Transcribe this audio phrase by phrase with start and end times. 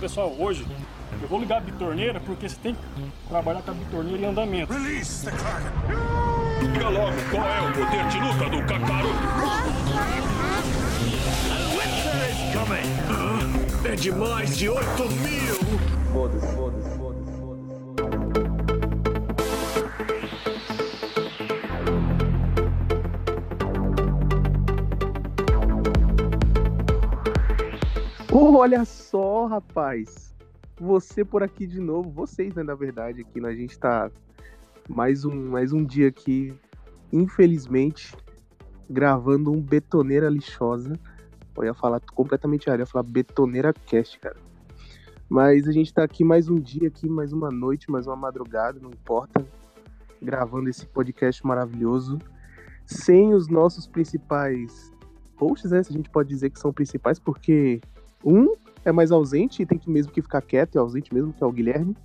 [0.00, 0.66] Pessoal, hoje
[1.22, 2.80] eu vou ligar a bitorneira porque você tem que
[3.28, 4.72] trabalhar com a bitorneira em andamento.
[4.72, 6.72] Release the Kraken.
[6.72, 10.16] Diga logo qual é o poder de luta do Kakaroto.
[13.84, 15.54] É de mais de 8 mil!
[16.12, 16.95] Foda-se, foda-se.
[28.58, 30.34] Olha só, rapaz.
[30.80, 32.08] Você por aqui de novo.
[32.08, 33.38] Vocês, né, na verdade, aqui.
[33.38, 33.50] né?
[33.50, 34.10] A gente tá
[34.88, 36.54] mais um, mais um dia aqui,
[37.12, 38.16] infelizmente,
[38.88, 40.98] gravando um Betoneira Lixosa.
[41.54, 44.38] Eu ia falar completamente errado, ia falar Betoneira Cast, cara.
[45.28, 48.80] Mas a gente tá aqui mais um dia, aqui, mais uma noite, mais uma madrugada,
[48.80, 49.46] não importa.
[50.22, 52.18] Gravando esse podcast maravilhoso.
[52.86, 54.90] Sem os nossos principais
[55.36, 55.82] hosts, né?
[55.82, 57.82] Se a gente pode dizer que são principais, porque
[58.26, 58.52] um
[58.84, 61.46] é mais ausente e tem que mesmo que ficar quieto, é ausente mesmo, que é
[61.46, 61.96] o Guilherme.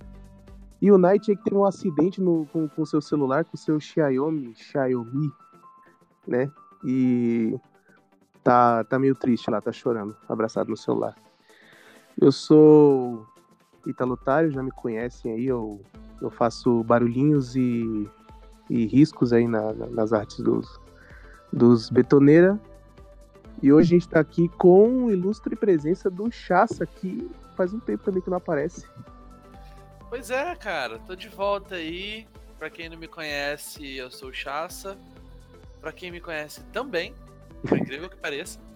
[0.80, 3.78] E o Knight é que teve um acidente no, com o seu celular, com seu
[3.78, 5.30] Xiaomi, Xiaomi,
[6.26, 6.50] né?
[6.84, 7.56] E
[8.42, 11.14] tá, tá meio triste lá, tá chorando, abraçado no celular.
[12.20, 13.24] Eu sou
[13.86, 15.80] Italotário, já me conhecem aí, eu,
[16.20, 18.08] eu faço barulhinhos e,
[18.68, 20.80] e riscos aí na- na- nas artes dos,
[21.52, 22.60] dos Betoneira.
[23.60, 28.04] E hoje a gente tá aqui com ilustre presença do Chassa, que faz um tempo
[28.04, 28.86] também que não aparece.
[30.08, 32.26] Pois é, cara, tô de volta aí.
[32.58, 34.96] Pra quem não me conhece, eu sou o Chassa.
[35.80, 37.14] Pra quem me conhece também,
[37.66, 38.58] por incrível que pareça.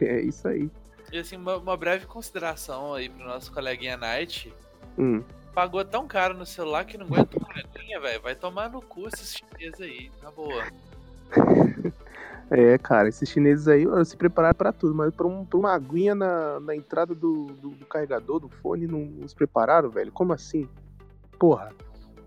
[0.00, 0.70] É isso aí.
[1.10, 4.54] E assim, uma, uma breve consideração aí pro nosso coleguinha Knight.
[4.96, 5.24] Hum.
[5.52, 8.22] Pagou tão caro no celular que não aguenta uma linha, velho.
[8.22, 10.64] Vai tomar no cu esses chineses aí, na boa.
[12.50, 16.14] É, cara, esses chineses aí se prepararam pra tudo, mas pra, um- pra uma aguinha
[16.14, 20.10] na, na entrada do, do- do carregador, do fone, não, não se prepararam, velho?
[20.12, 20.68] Como assim?
[21.38, 21.72] Porra,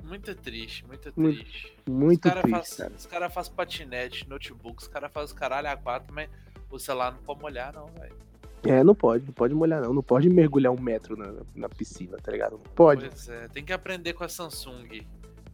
[0.03, 1.77] Muito triste, muito Muito triste.
[1.89, 2.93] muito os caras triste, faz, cara.
[2.97, 6.29] os cara faz patinete, notebook, os caras fazem os caralho a quatro, mas
[6.69, 8.15] o celular não pode molhar, não, velho.
[8.63, 12.17] É, não pode, não pode molhar não, não pode mergulhar um metro na, na piscina,
[12.21, 12.51] tá ligado?
[12.53, 13.09] Não pode.
[13.09, 15.01] Pois é, tem que aprender com a Samsung.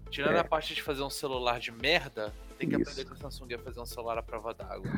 [0.09, 0.39] Tirando É.
[0.39, 2.89] a parte de fazer um celular de merda, tem que Isso.
[2.91, 4.89] aprender com a Samsung a fazer um celular à prova d'água.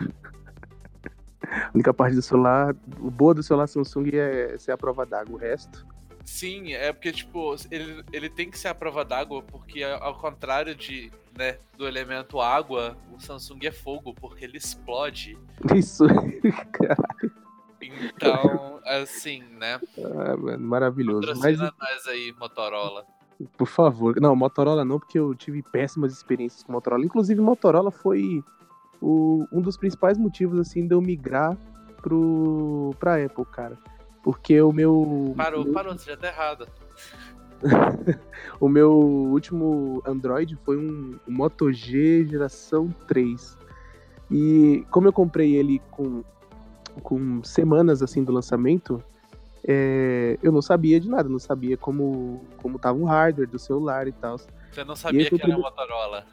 [1.44, 5.36] A única parte do celular, o boa do celular Samsung é ser a prova d'água,
[5.36, 5.86] o resto.
[6.24, 10.76] Sim, é porque, tipo, ele, ele tem que ser à prova d'água, porque ao contrário
[10.76, 15.38] de, né, do elemento água, o Samsung é fogo, porque ele explode.
[15.76, 16.06] Isso,
[17.82, 19.80] Então, assim, né?
[19.98, 21.28] ah, mano, maravilhoso.
[21.28, 23.06] Mas, Patrocina nós aí, Motorola.
[23.58, 27.06] Por favor, não, Motorola não, porque eu tive péssimas experiências com Motorola.
[27.06, 28.44] Inclusive, Motorola foi
[29.02, 31.58] o- um dos principais motivos, assim, de eu migrar
[32.02, 33.78] pro, pra Apple, cara.
[34.24, 35.34] Porque o meu.
[35.38, 36.68] Parou, meu- parou, você já tá errado.
[38.60, 43.58] O meu último Android foi um Moto G geração 3.
[44.32, 46.24] E como eu comprei ele com,
[47.04, 49.02] com semanas assim do lançamento,
[49.72, 54.08] é, eu não sabia de nada, não sabia como, como tava o hardware do celular
[54.08, 54.38] e tal.
[54.72, 56.26] Você não sabia que era Motorola.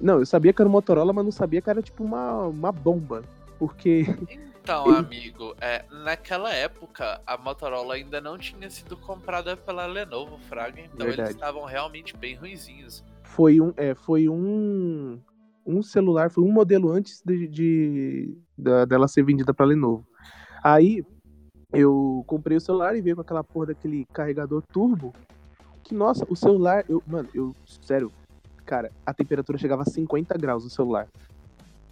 [0.00, 3.22] Não, eu sabia que era Motorola, mas não sabia que era tipo uma, uma bomba.
[3.56, 4.04] Porque.
[4.28, 10.80] Então, amigo, é, naquela época a Motorola ainda não tinha sido comprada pela Lenovo, Fraga,
[10.80, 11.20] então Verdade.
[11.20, 13.04] eles estavam realmente bem ruinzinhos.
[13.22, 15.20] foi um, é, foi um,
[15.66, 20.06] um celular, foi um modelo antes de, de- da- dela ser vendida para Lenovo.
[20.62, 21.04] Aí
[21.72, 25.14] eu comprei o celular e veio com aquela porra daquele carregador turbo.
[25.82, 28.12] Que nossa, o celular, eu, mano, eu sério,
[28.64, 31.08] cara, a temperatura chegava a 50 graus no celular.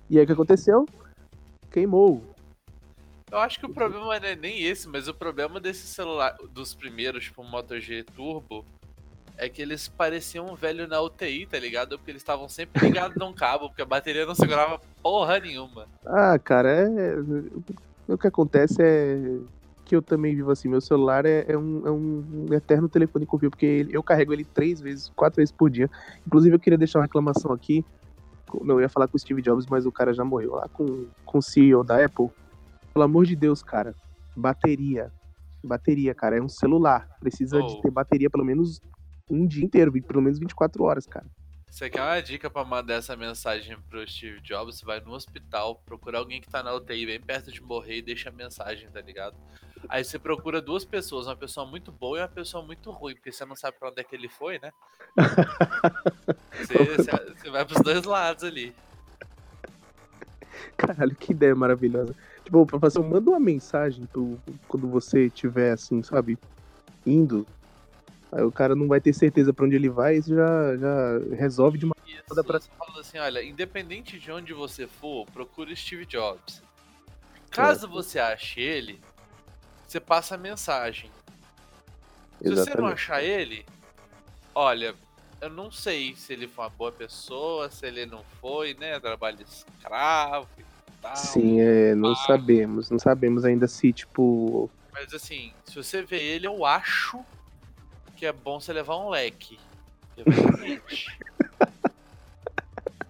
[0.09, 0.87] E aí o que aconteceu?
[1.71, 2.23] Queimou.
[3.31, 6.75] Eu acho que o problema não é nem esse, mas o problema desse celular, dos
[6.75, 8.65] primeiros, tipo Moto G Turbo,
[9.37, 11.97] é que eles pareciam um velho na UTI, tá ligado?
[11.97, 15.87] Porque eles estavam sempre ligados num cabo, porque a bateria não segurava porra nenhuma.
[16.05, 17.15] Ah, cara, é.
[18.09, 19.39] O que acontece é
[19.91, 20.69] que eu também vivo assim.
[20.69, 24.45] Meu celular é, é um, é um eterno telefone com fio, porque eu carrego ele
[24.45, 25.91] três vezes, quatro vezes por dia.
[26.25, 27.85] Inclusive, eu queria deixar uma reclamação aqui.
[28.63, 31.07] Não, eu ia falar com o Steve Jobs, mas o cara já morreu lá com,
[31.25, 32.29] com o CEO da Apple.
[32.95, 33.93] Pelo amor de Deus, cara.
[34.37, 35.11] Bateria.
[35.65, 36.39] Bateria, cara.
[36.39, 37.09] É um celular.
[37.19, 37.67] Precisa Oh.
[37.67, 38.81] de ter bateria pelo menos
[39.29, 41.27] um dia inteiro, pelo menos 24 horas, cara.
[41.71, 44.79] Você quer uma dica pra mandar essa mensagem pro Steve Jobs?
[44.79, 48.03] Você vai no hospital, procura alguém que tá na UTI bem perto de morrer e
[48.03, 49.37] deixa a mensagem, tá ligado?
[49.89, 53.33] Aí você procura duas pessoas, uma pessoa muito boa e uma pessoa muito ruim, porque
[53.33, 54.73] você não sabe pra onde é que ele foi, né?
[56.61, 58.75] Você, você- você vai pros dois lados ali.
[60.77, 62.15] Caralho, que ideia maravilhosa.
[62.45, 64.39] Tipo, pra fazer, manda uma mensagem pro,
[64.69, 66.39] quando você tiver assim, sabe?
[67.07, 67.47] indo.
[68.33, 71.79] Aí o cara não vai ter certeza pra onde ele vai, isso já, já resolve
[71.79, 71.95] de uma
[72.29, 76.63] Toda pra- você fala assim, olha, independente de onde você for, procure Steve Jobs.
[77.51, 79.01] Caso você ache ele,
[79.89, 81.11] você passa a mensagem.
[82.41, 83.67] Se você não achar ele,
[84.55, 84.95] olha,
[85.41, 89.01] eu não sei se ele foi uma boa pessoa, se ele não foi, né?
[89.01, 90.63] Trabalho escravo e
[91.03, 91.17] tal.
[91.17, 92.17] Sim, é, não Ah.
[92.17, 92.91] sabemos.
[92.91, 94.71] Não sabemos ainda se, tipo.
[94.93, 97.25] Mas assim, se você vê ele, eu acho
[98.21, 99.59] que é bom você levar um leque.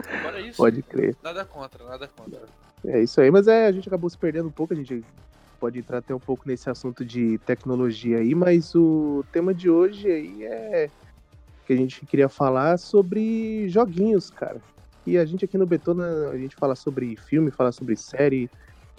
[0.06, 0.56] Agora isso.
[0.56, 1.16] Pode crer.
[1.20, 2.42] Nada contra, nada contra.
[2.86, 5.04] É isso aí, mas é, a gente acabou se perdendo um pouco, a gente
[5.58, 10.08] pode entrar até um pouco nesse assunto de tecnologia aí, mas o tema de hoje
[10.08, 10.88] aí é
[11.66, 14.60] que a gente queria falar sobre joguinhos, cara.
[15.04, 18.48] E a gente aqui no Betona, a gente fala sobre filme, fala sobre série,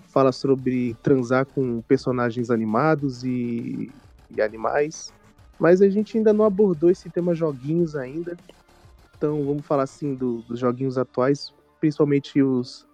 [0.09, 3.89] fala sobre transar com personagens animados e,
[4.29, 5.13] e animais,
[5.61, 8.35] mas a gente ainda não abordou esse tema joguinhos ainda.
[9.15, 12.87] Então vamos falar assim do- dos joguinhos atuais, principalmente os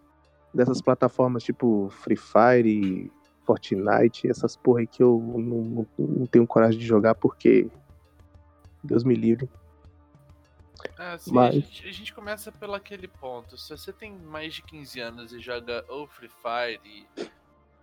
[0.54, 3.10] dessas plataformas tipo Free Fire,
[3.46, 7.70] Fortnite, essas porra aí que eu não, não- tenho coragem de jogar porque
[8.84, 9.50] Deus me livre.
[10.98, 13.58] Ah, assim, Mas- a, gente, a gente começa pelo aquele ponto.
[13.58, 17.08] Se você tem mais de 15 anos e joga ou Free Fire,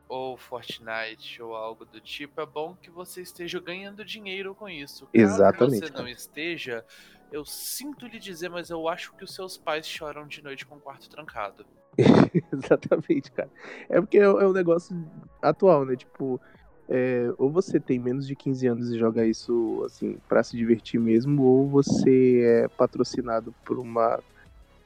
[0.08, 5.06] ou Fortnite, ou algo do tipo, é bom que você esteja ganhando dinheiro com isso.
[5.06, 6.84] Caso Exatamente, você não esteja,
[7.32, 10.76] eu sinto lhe dizer, mas eu acho que os seus pais choram de noite com
[10.76, 11.66] o quarto trancado.
[12.52, 13.50] Exatamente, cara.
[13.88, 14.96] É porque é, é um negócio
[15.42, 15.96] atual, né?
[15.96, 16.40] Tipo,
[16.88, 21.00] é, ou você tem menos de 15 anos e joga isso, assim, pra se divertir
[21.00, 24.20] mesmo, ou você é patrocinado por uma,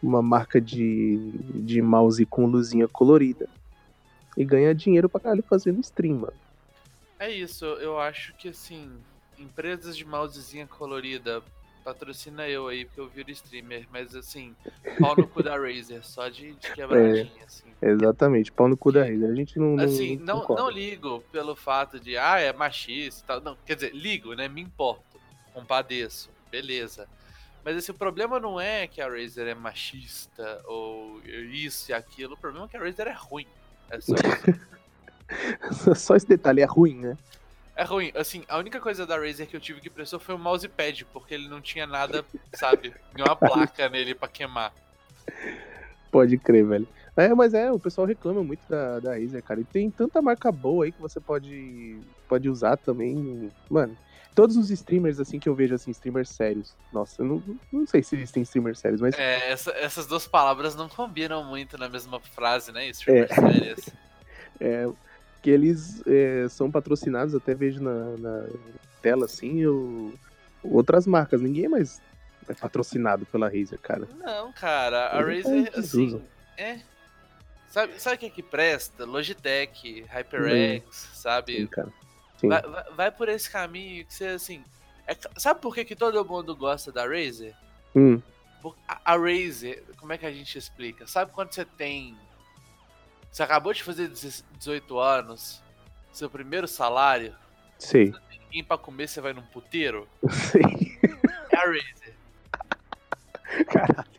[0.02, 1.32] uma marca de,
[1.62, 3.48] de mouse com luzinha colorida.
[4.38, 6.32] E ganha dinheiro pra caralho fazendo stream, mano.
[7.18, 8.88] É isso, eu acho que assim,
[9.36, 11.42] empresas de mousezinha colorida,
[11.82, 14.54] patrocina eu aí, porque eu viro streamer, mas assim,
[15.00, 17.64] pau no cu da Razer, só de, de quebradinha, assim.
[17.82, 19.24] Exatamente, pau no cu da rede.
[19.24, 19.74] A gente não.
[19.74, 20.62] não- Assim, não, concorda.
[20.62, 23.40] não ligo pelo fato de, ah, é machista e tal.
[23.40, 24.46] Não, quer dizer, ligo, né?
[24.46, 25.20] Me importo.
[25.52, 26.30] Compadeço.
[26.52, 27.08] Beleza.
[27.64, 32.34] Mas assim, o problema não é que a Razer é machista ou isso e aquilo.
[32.34, 33.46] O problema é que a Razer é ruim.
[33.90, 34.68] É só isso.
[35.94, 37.16] Só esse detalhe é ruim, né?
[37.76, 38.10] É ruim.
[38.16, 41.34] Assim, a única coisa da Razer que eu tive que prestou foi o mousepad, porque
[41.34, 42.24] ele não tinha nada,
[42.54, 42.94] sabe?
[43.14, 44.72] Nenhuma placa nele pra queimar.
[46.10, 46.88] Pode crer, velho.
[47.16, 49.60] É, mas é, o pessoal reclama muito da, da Razer, cara.
[49.60, 51.98] E tem tanta marca boa aí que você pode,
[52.28, 53.52] pode usar também.
[53.68, 53.96] Mano,
[54.34, 56.74] todos os streamers, assim, que eu vejo, assim, streamers sérios.
[56.92, 57.42] Nossa, eu não,
[57.72, 61.76] não sei se existem streamers sérios, mas É, essa- essas duas palavras não combinam muito
[61.76, 62.88] na mesma frase, né?
[62.88, 63.34] Streamer É.
[63.34, 63.90] sérias.
[64.60, 64.88] é,
[65.42, 68.46] que eles é, são patrocinados, até vejo na, na
[69.02, 70.14] tela, assim, eu,
[70.62, 71.40] outras marcas.
[71.40, 72.00] Ninguém mais
[72.48, 74.08] é patrocinado pela Razer, cara.
[74.18, 76.22] Não, cara, a Razer, eles assim,
[76.56, 76.80] é.
[77.68, 79.04] Sabe, sabe o que é que presta?
[79.04, 81.66] Logitech, HyperX, Sim, sabe?
[81.68, 81.92] cara.
[82.38, 82.48] Sim.
[82.48, 84.64] Vai, vai- vai por esse caminho que você, assim.
[85.06, 87.54] é sabe por que, que todo mundo gosta da Razer?
[87.94, 88.20] Hum,
[88.86, 91.06] a, a Razer, como é que a gente explica?
[91.06, 92.16] Sabe quando você tem.
[93.30, 95.62] Você acabou de fazer 16 18 anos,
[96.12, 97.34] seu primeiro salário,
[97.78, 98.12] sei.
[98.30, 100.08] ninguém pra comer, você vai num puteiro?
[100.30, 100.98] Sei.
[101.50, 102.14] É a Razer.
[103.66, 104.18] Caralho.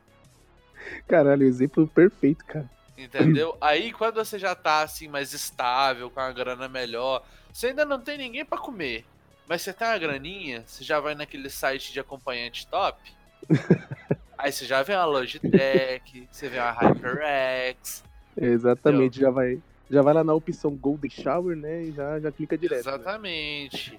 [1.07, 2.69] Caralho, exemplo perfeito, cara.
[2.97, 3.57] Entendeu?
[3.61, 7.99] Aí quando você já tá assim mais estável, com a grana melhor, você ainda não
[7.99, 9.05] tem ninguém pra comer.
[9.47, 13.01] Mas você tem uma graninha, você já vai naquele site de acompanhante top.
[14.37, 18.03] aí você já vê uma Logitech, você vê uma HyperX.
[18.37, 21.83] Exatamente, já vai, já vai lá na opção Golden Shower, né?
[21.83, 22.85] E já, já clica direto.
[22.85, 22.91] né?
[22.93, 23.97] Exatamente.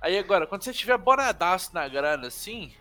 [0.00, 2.72] Aí agora, quando você tiver bonadaço na grana assim,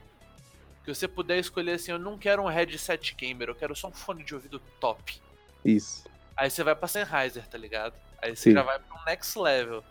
[0.84, 3.94] que você puder escolher assim, eu não quero um headset gamer, eu quero só um
[3.94, 5.22] fone de ouvido top.
[5.64, 6.04] Isso.
[6.36, 7.94] Aí você vai pra Sennheiser, tá ligado?
[8.22, 8.54] Aí você Sim.
[8.54, 9.84] já vai pro next level.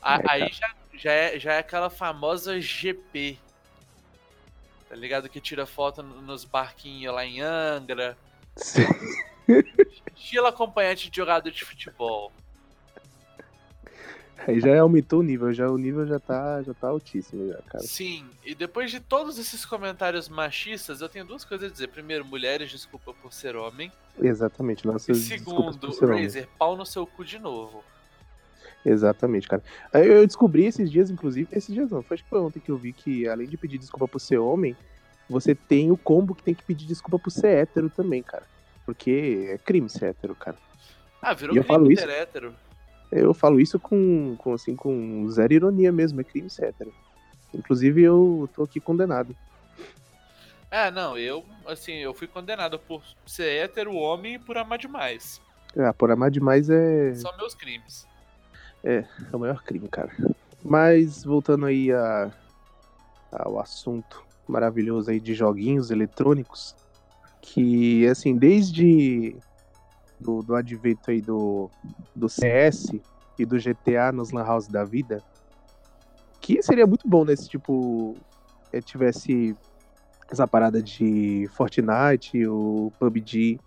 [0.00, 3.38] A- É, aí já, já, é, já é aquela famosa GP.
[4.88, 5.28] Tá ligado?
[5.28, 8.16] Que tira foto no- nos barquinhos lá em Angra.
[10.16, 12.32] Estilo acompanhante de jogador de futebol.
[14.46, 17.82] Aí já aumentou o nível, já o nível já tá, já tá altíssimo já, cara.
[17.84, 21.88] Sim, e depois de todos esses comentários machistas, eu tenho duas coisas a dizer.
[21.88, 23.90] Primeiro, mulheres, desculpa por ser homem.
[24.20, 24.84] Exatamente.
[24.84, 26.22] E Nossas desculpas segundo, ser homem.
[26.24, 27.82] Razer, pau no seu cu de novo.
[28.84, 29.62] Exatamente, cara.
[29.92, 32.70] Aí eu descobri esses dias, inclusive, esses dias não, foi acho que foi ontem que
[32.70, 34.76] eu vi que além de pedir desculpa por ser homem,
[35.28, 38.44] você tem o combo que tem que pedir desculpa por ser hétero também, cara.
[38.84, 40.56] Porque é crime ser hétero, cara.
[41.20, 42.54] Ah, virou E eu crime falo isso- ser hétero.
[43.10, 46.74] Eu falo isso com, com, assim, com zero ironia mesmo, é crime etc.
[47.54, 49.34] Inclusive, eu tô aqui condenado.
[50.70, 55.40] É, não, eu, assim, eu fui condenado por ser hétero, homem e por amar demais.
[55.78, 58.06] Ah, por amar demais é, São meus crimes.
[58.82, 60.10] é o maior crime, cara.
[60.64, 62.32] Mas, voltando aí a,
[63.30, 66.74] ao assunto maravilhoso aí de joguinhos eletrônicos,
[67.40, 69.36] que, assim, desde
[70.20, 71.70] do, do advento aí do,
[72.14, 72.92] do CS
[73.38, 75.22] e do GTA nos Lan House da vida,
[76.40, 78.16] que seria muito bom, né, se, tipo,
[78.72, 79.56] eh, tivesse
[80.30, 83.58] essa parada de Fortnite, o PUBG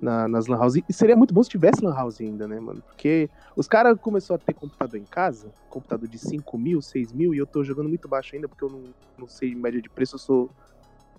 [0.00, 0.76] na, nas Lan House.
[0.76, 2.82] E seria muito bom se tivesse Lan House ainda, né, mano?
[2.82, 7.34] Porque os caras começaram a ter computador em casa, computador de 5 mil, 6 mil,
[7.34, 8.82] e eu tô jogando muito baixo ainda, porque eu não,
[9.18, 10.50] não sei média de preço, eu sou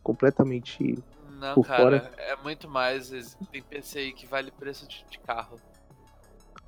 [0.04, 0.98] completamente.
[1.38, 2.12] Não, Por cara, fora.
[2.18, 3.38] é muito mais.
[3.52, 5.60] Tem PC aí que vale preço de, de carro.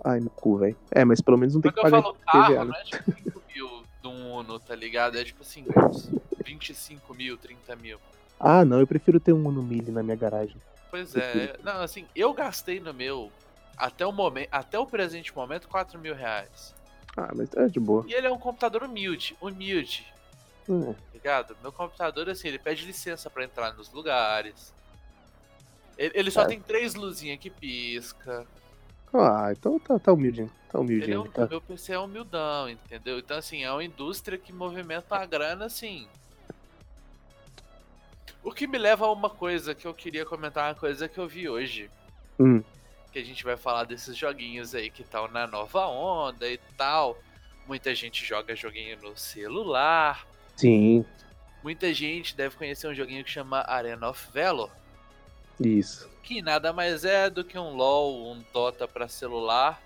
[0.04, 0.78] Ai, no cu, velho.
[0.92, 2.66] É, mas pelo menos não tem Quando que eu pagar falo PVA, carro, né?
[2.66, 5.18] não é tipo 5 mil de um Uno, tá ligado?
[5.18, 6.10] É tipo assim, uns
[6.46, 8.00] 25 mil, 30 mil.
[8.40, 10.56] Ah, não, eu prefiro ter um Uno Mille na minha garagem.
[10.90, 13.32] Pois é, não, assim, eu gastei no meu,
[13.78, 16.74] até o momento, até o presente momento, 4 mil reais.
[17.18, 18.06] Ah, mas é de boa.
[18.08, 20.06] E ele é um computador humilde, humilde,
[20.70, 20.96] É.
[21.14, 21.58] ligado?
[21.62, 24.74] Meu computador, assim, ele pede licença pra entrar nos lugares.
[25.98, 26.48] Ele, ele só É.
[26.48, 28.46] tem três luzinhas que pisca.
[29.14, 30.48] Ah, então tá, tá humildinho.
[30.70, 31.22] Tá Ele é humildinho.
[31.24, 31.48] um, tá.
[31.48, 33.18] Meu PC é humildão, entendeu?
[33.20, 36.08] Então, assim, é uma indústria que movimenta a grana, assim.
[38.44, 41.28] O que me leva a uma coisa que eu queria comentar, uma coisa que eu
[41.28, 41.90] vi hoje.
[42.40, 42.64] Hum.
[43.12, 47.18] Que a gente vai falar desses joguinhos aí que estão na nova onda e tal.
[47.68, 50.26] Muita gente joga joguinho no celular.
[50.60, 51.06] Sim,
[51.64, 54.72] Muita gente deve conhecer um joguinho que chama Arena of Valor.
[55.60, 56.10] isso.
[56.24, 59.82] que nada mais é do que um LoL, um Dota para celular.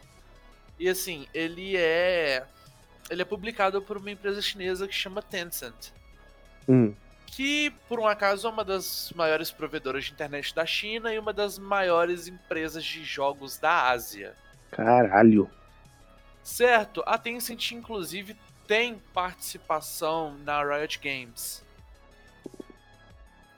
[0.80, 2.44] E assim, ele é
[3.10, 5.92] ele é publicado por uma empresa chinesa que chama Tencent,
[6.68, 6.94] Hum.
[7.28, 11.34] que por um acaso é uma das maiores provedoras de internet da China e uma
[11.34, 14.36] das maiores empresas de jogos da Ásia.
[14.72, 15.50] Caralho.
[16.44, 18.36] Certo, a Tencent inclusive
[18.68, 21.64] tem participação na Riot Games.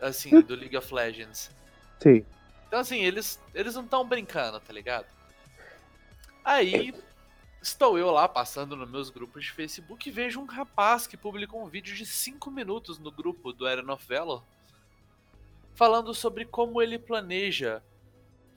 [0.01, 1.49] Assim, do League of Legends.
[1.99, 2.25] Sei.
[2.67, 5.07] Então, assim, eles, eles não estão brincando, tá ligado?
[6.43, 6.93] Aí,
[7.61, 11.63] estou eu lá passando nos meus grupos de Facebook e vejo um rapaz que publicou
[11.63, 14.43] um vídeo de 5 minutos no grupo do Eren of Valor
[15.75, 17.83] falando sobre como ele planeja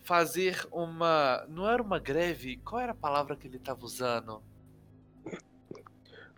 [0.03, 1.45] fazer uma.
[1.49, 2.57] Não era uma greve?
[2.59, 4.43] Qual era a palavra que ele tava usando?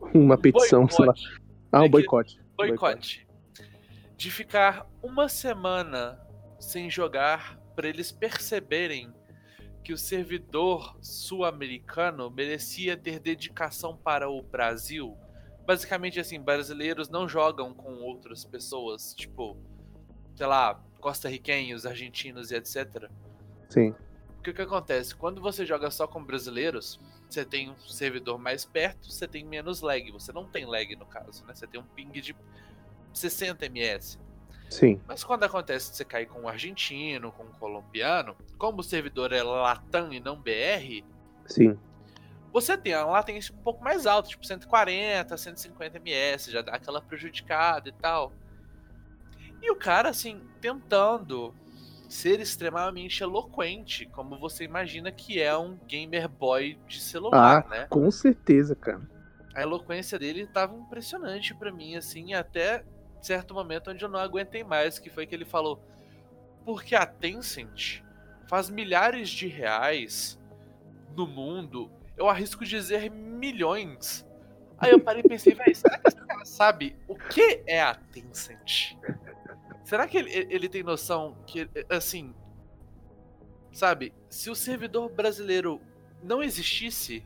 [0.14, 1.12] Uma petição, sei lá.
[1.12, 1.40] Boicote.
[1.73, 2.40] Ah, É um que- boicote.
[2.57, 3.26] boicote.
[4.16, 6.21] De ficar uma semana
[6.59, 9.12] sem jogar para eles perceberem
[9.83, 15.16] que o servidor sul-americano merecia ter dedicação para o Brasil.
[15.66, 19.57] Basicamente assim, brasileiros não jogam com outras pessoas, tipo,
[20.35, 23.09] sei lá, costarriquenhos, argentinos e etc.
[23.71, 23.95] Sim.
[24.35, 25.14] Porque o que acontece?
[25.14, 27.00] Quando você joga só com brasileiros,
[27.35, 30.11] você tem um servidor mais perto, você tem menos lag.
[30.13, 31.55] Você não tem lag no caso, né?
[31.55, 32.35] Você tem um ping de
[33.13, 34.19] 60 ms.
[34.69, 35.01] Sim.
[35.07, 39.33] Mas quando acontece de você cair com um argentino, com um colombiano, como o servidor
[39.33, 41.05] é Latam e não BR,
[41.45, 41.77] Sim.
[42.53, 47.01] você tem uma latência um pouco mais alta, tipo 140, 150 ms, já dá aquela
[47.01, 48.33] prejudicada e tal.
[49.61, 51.53] E o cara, assim, tentando
[52.11, 57.87] ser extremamente eloquente, como você imagina que é um gamer boy de celular, né?
[57.88, 59.00] Com certeza, cara.
[59.55, 62.85] A eloquência dele tava impressionante pra mim, assim, até
[63.23, 65.81] certo momento onde eu não aguentei mais, que foi que ele falou:
[66.64, 68.02] porque a Tencent
[68.49, 70.37] faz milhares de reais
[71.17, 74.26] no mundo, eu arrisco dizer milhões.
[74.79, 77.95] Aí eu parei e pensei, velho, será que esse cara sabe o que é a
[77.95, 78.97] Tencent?
[79.91, 82.33] Será que ele, ele tem noção que, assim,
[83.73, 85.81] sabe, se o servidor brasileiro
[86.23, 87.25] não existisse,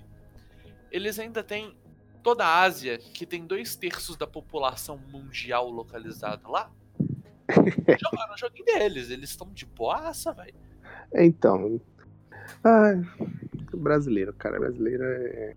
[0.91, 1.77] eles ainda têm
[2.23, 6.73] toda a Ásia, que tem dois terços da população mundial localizada lá,
[8.01, 9.11] jogando o joguinho deles.
[9.11, 10.55] Eles estão de boaça, velho.
[11.13, 11.79] Então.
[12.65, 13.03] Ai,
[13.75, 14.59] brasileiro, cara.
[14.59, 15.55] Brasileiro é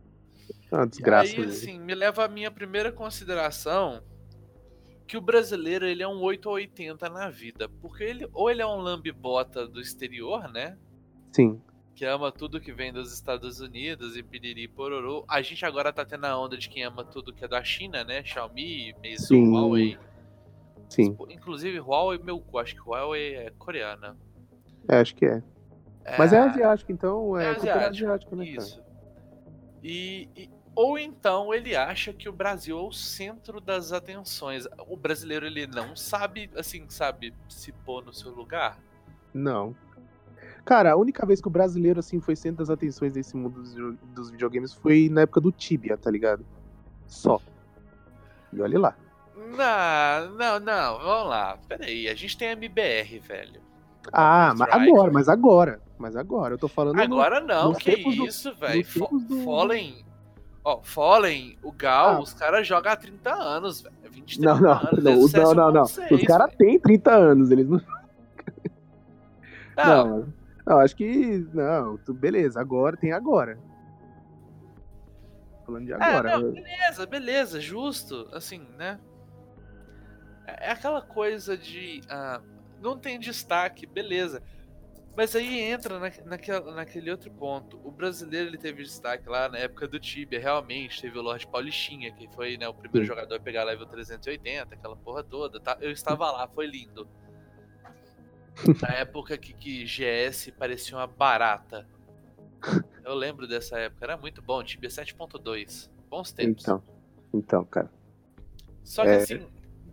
[0.74, 1.32] uma desgraça.
[1.32, 1.54] Aí, mesmo.
[1.54, 4.04] assim, me leva a minha primeira consideração
[5.08, 7.70] que o brasileiro ele é um 8 ou 80 na vida.
[7.82, 10.78] Porque ele, ou ele é um lambibota do exterior, né?
[11.32, 11.62] Sim.
[11.96, 15.24] Que ama tudo que vem dos Estados Unidos e piriri pororô.
[15.28, 18.04] A gente agora tá tendo a onda de quem ama tudo que é da China,
[18.04, 18.24] né?
[18.24, 19.50] Xiaomi, Meizu, Sim.
[19.52, 19.98] Huawei.
[20.90, 21.18] Sim.
[21.30, 24.16] Inclusive, Huawei, meu cu, acho que Huawei é coreana.
[24.90, 25.42] É, acho que é.
[26.18, 28.46] Mas é asiático, então é, É asiático, asiática, né?
[28.46, 28.82] Isso.
[29.84, 34.68] E, e- ou então ele acha que o Brasil é o centro das atenções.
[34.88, 38.78] O brasileiro ele não sabe, assim, sabe, se pôr no seu lugar.
[39.34, 39.76] Não.
[40.64, 43.64] Cara, a única vez que o brasileiro, assim, foi centro das atenções desse mundo
[44.14, 46.46] dos, videogames foi na época do Tibia, tá ligado?
[47.08, 47.42] Só.
[48.54, 48.96] E olha lá.
[49.36, 51.58] Não, não, não, vamos lá.
[51.68, 53.62] Peraí, a gente tem MBR, velho.
[54.14, 55.82] Ah, mas agora, mas agora.
[55.98, 56.54] Mas agora.
[56.54, 56.98] Eu tô falando.
[56.98, 58.86] no- Agora não, nos que tempos do- isso, velho.
[59.44, 60.06] Fallen.
[60.70, 62.20] Ó, Fallen, o Gal, Ah.
[62.20, 63.96] os caras jogam há 30 anos, velho.
[64.12, 65.04] 20, 30 Não, não, anos.
[65.04, 65.84] não, os- não, não, não.
[65.86, 67.82] CS1.6, Os caras têm 30 anos, eles não.
[69.78, 69.86] Não,
[70.18, 70.34] Não,
[70.66, 71.48] não, acho que.
[71.54, 73.58] Não, beleza, agora tem agora.
[75.66, 76.38] Falando de É, agora.
[76.40, 79.00] não, beleza, beleza, justo, assim, né?
[80.46, 82.02] É é aquela coisa de.
[82.10, 82.42] ah,
[82.82, 84.42] não tem destaque, beleza.
[85.18, 87.82] Mas aí entra na, naquela- naquele outro ponto.
[87.84, 91.02] O brasileiro ele teve destaque lá na época do Tibia, realmente.
[91.02, 93.08] Teve o Lorde Paulistinha, que foi né, o primeiro Sim.
[93.08, 95.60] jogador a pegar level 380, aquela porra toda.
[95.60, 95.76] Tá?
[95.82, 97.10] Eu estava lá, foi lindo.
[98.80, 101.88] Na época que, que GS parecia uma barata.
[103.04, 105.90] Eu lembro dessa época, era muito bom, Tibia 7.2.
[106.12, 106.64] Bons tempos.
[106.64, 106.84] Então,
[107.34, 107.90] então, cara.
[108.84, 109.16] Só que é.
[109.16, 109.48] assim,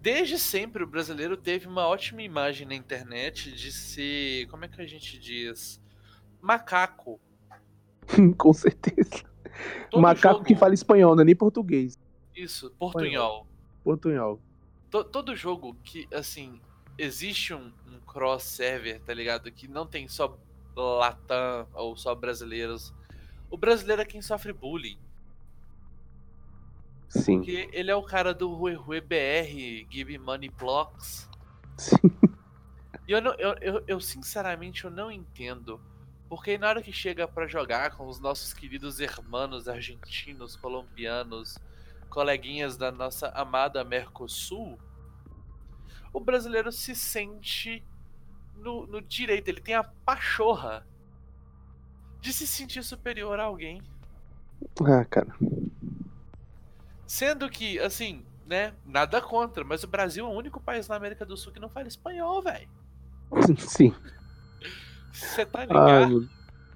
[0.04, 4.78] desde sempre o brasileiro teve uma ótima imagem na internet de ser, como é que
[4.78, 5.80] a gente diz?
[6.42, 7.18] Macaco.
[8.36, 9.24] Com certeza.
[9.90, 11.98] Todo Macaco jogo- que fala espanhol, não é nem português.
[12.36, 13.46] Isso, portunhol.
[13.82, 14.38] Portunhol.
[14.90, 16.60] To- todo jogo que, assim,
[16.98, 19.50] existe um, um cross-server, tá ligado?
[19.50, 20.36] Que não tem só
[20.76, 22.92] Latam ou só brasileiros.
[23.50, 24.98] O brasileiro é quem sofre bullying.
[27.14, 27.38] Sim.
[27.38, 31.28] Porque ele é o cara do Rue Rue BR, Give Money Blocks.
[31.78, 31.96] Sim.
[33.06, 35.80] E eu, não, eu, eu, eu, sinceramente eu não entendo.
[36.28, 41.58] Porque na hora que chega pra jogar com os nossos queridos hermanos argentinos, colombianos,
[42.08, 44.78] coleguinhas da nossa amada Mercosul,
[46.12, 47.84] o brasileiro se sente
[48.56, 50.86] no, no direito, ele tem a pachorra
[52.20, 53.82] de se sentir superior a alguém.
[54.80, 55.36] Ah, cara.
[57.06, 61.24] Sendo que, assim, né, nada contra, mas o Brasil é o único país na América
[61.24, 62.68] do Sul que não fala espanhol, velho.
[63.58, 63.94] Sim.
[65.12, 66.28] Você tá Ah, ligado?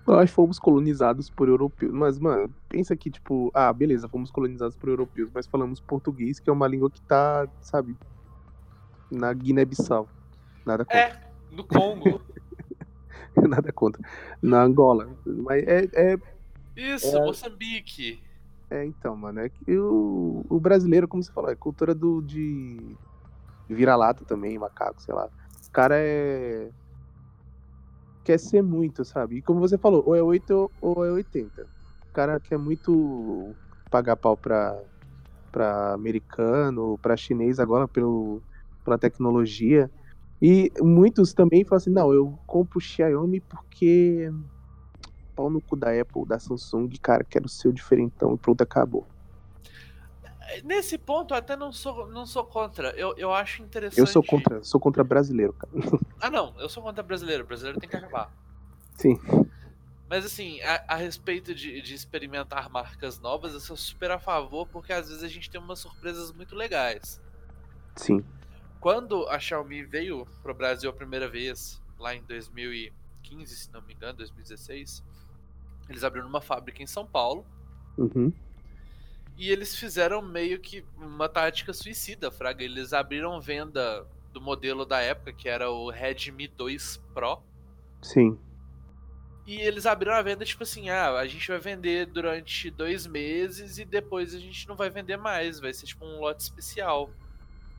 [0.06, 1.92] nós fomos colonizados por europeus.
[1.92, 6.48] Mas, mano, pensa que, tipo, ah, beleza, fomos colonizados por europeus, mas falamos português, que
[6.48, 7.96] é uma língua que tá, sabe,
[9.10, 10.08] na Guiné-Bissau.
[10.64, 10.98] Nada contra.
[11.00, 12.22] É, no Congo.
[13.48, 14.02] Nada contra.
[14.42, 15.08] Na Angola.
[15.24, 16.18] Mas é, é,
[16.76, 17.20] Isso, É.
[17.24, 18.20] Moçambique.
[18.70, 22.96] É, então, mano, é que o, o brasileiro, como você falou, é cultura do, de
[23.68, 25.26] vira-lata também, macaco, sei lá.
[25.26, 26.70] O cara é.
[28.24, 29.37] Quer ser muito, sabe?
[29.38, 31.64] E como você falou, ou é 8 ou é 80.
[31.64, 33.57] O cara quer muito
[33.90, 34.78] pagar pau pra,
[35.50, 38.42] pra americano, pra chinês agora pelo,
[38.85, 39.90] pela tecnologia.
[40.42, 44.31] E muitos também falam assim, não, eu compro Xiaomi porque
[45.38, 49.07] pau no cu da Apple, da Samsung, cara, quero ser o diferentão e pronto, acabou.
[50.64, 52.90] Nesse ponto, eu até não sou, não sou contra.
[52.90, 54.01] Eu, eu acho interessante.
[54.01, 55.72] Eu sou contra, sou contra brasileiro, cara.
[56.20, 57.44] Ah, não, eu sou contra brasileiro.
[57.44, 58.33] Brasileiro tem que acabar.
[58.96, 59.20] Sim.
[60.11, 64.66] Mas, assim, a, a respeito de, de experimentar marcas novas, eu sou super a favor,
[64.66, 67.20] porque às vezes a gente tem umas surpresas muito legais.
[67.94, 68.24] Sim.
[68.81, 73.94] Quando a Xiaomi veio pro Brasil a primeira vez, lá em 2015, se não me
[73.94, 75.05] engano, 2016,
[75.88, 77.44] eles abriram uma fábrica em São Paulo.
[77.96, 78.33] Uhum.
[79.37, 82.62] E eles fizeram meio que uma tática suicida, Fraga.
[82.64, 87.40] Eles abriram venda do modelo da época, que era o Redmi 2 Pro.
[88.03, 88.38] Sim.
[89.46, 93.79] E eles abriram a venda, tipo assim, ah, a gente vai vender durante dois meses
[93.79, 95.59] e depois a gente não vai vender mais.
[95.59, 97.11] Vai ser tipo um lote especial.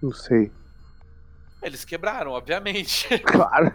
[0.02, 0.52] Não sei.
[1.62, 3.08] Eles quebraram, obviamente.
[3.20, 3.72] Claro.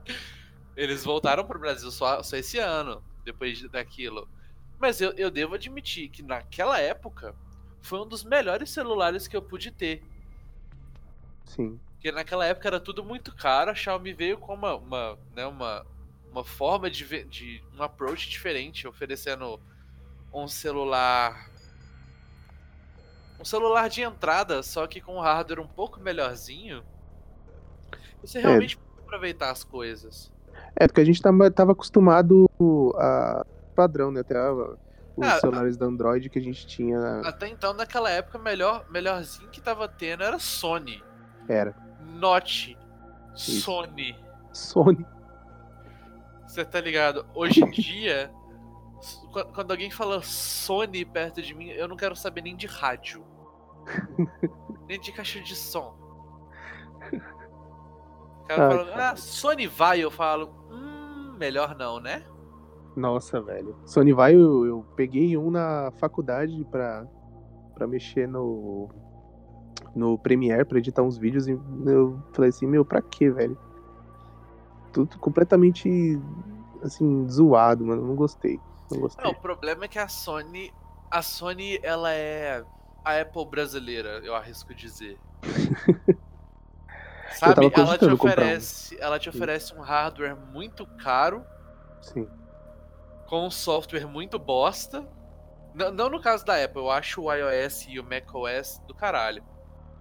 [0.76, 4.28] Eles voltaram pro Brasil só, só esse ano, depois de- daquilo.
[4.78, 7.34] Mas eu, eu devo admitir que naquela época
[7.80, 10.02] foi um dos melhores celulares que eu pude ter.
[11.44, 11.78] Sim.
[11.92, 15.86] Porque naquela época era tudo muito caro, a Xiaomi veio com uma, uma, né, uma,
[16.30, 17.62] uma forma de, de.
[17.78, 19.60] um approach diferente, oferecendo
[20.32, 21.48] um celular.
[23.38, 26.84] Um celular de entrada, só que com um hardware um pouco melhorzinho.
[28.20, 30.31] Você realmente pode aproveitar as coisas.
[30.76, 32.48] É, porque a gente tava, acostumado
[32.96, 34.20] a padrão, né?
[34.20, 34.52] Até a-
[35.14, 37.20] os Ah, celulares da Android que a gente tinha.
[37.24, 41.02] Até então, naquela época, melhor, melhorzinho que tava tendo era Sony.
[41.48, 41.74] Era.
[42.00, 42.76] Note.
[43.34, 44.16] Sony.
[44.52, 45.04] Sony.
[46.46, 47.26] Você tá ligado?
[47.34, 48.30] Hoje em dia,
[49.32, 53.24] Qu- Quando alguém fala Sony perto de mim, eu não quero saber nem de rádio.
[54.88, 55.94] nem de caixa de som.
[58.54, 59.10] O cara Ah, fala, cara.
[59.10, 62.24] ah, Sony vai, eu falo, hum, melhor não, né?
[62.96, 63.76] Nossa, velho.
[63.86, 67.06] Sony vai, eu, eu peguei um na faculdade pra,
[67.74, 68.88] pra mexer no,
[69.94, 71.52] no Premiere, pra editar uns vídeos, e
[71.86, 73.56] eu falei assim, meu, pra quê, velho?
[74.92, 76.20] Tudo completamente,
[76.82, 78.06] assim, zoado, mano.
[78.06, 78.60] Não gostei.
[78.90, 79.24] Não gostei.
[79.24, 80.70] Não, o problema é que a Sony.
[81.10, 82.62] A Sony, ela é
[83.04, 85.18] a Apple brasileira, eu arrisco dizer.
[87.32, 88.14] Sabe, ela te comprar um.
[88.14, 88.96] oferece.
[89.00, 91.44] Ela te oferece um hardware muito caro,
[92.00, 92.28] Sim.
[93.26, 95.06] com um software muito bosta.
[95.74, 99.42] Não, não no caso da Apple, eu acho o iOS e o macOS do caralho.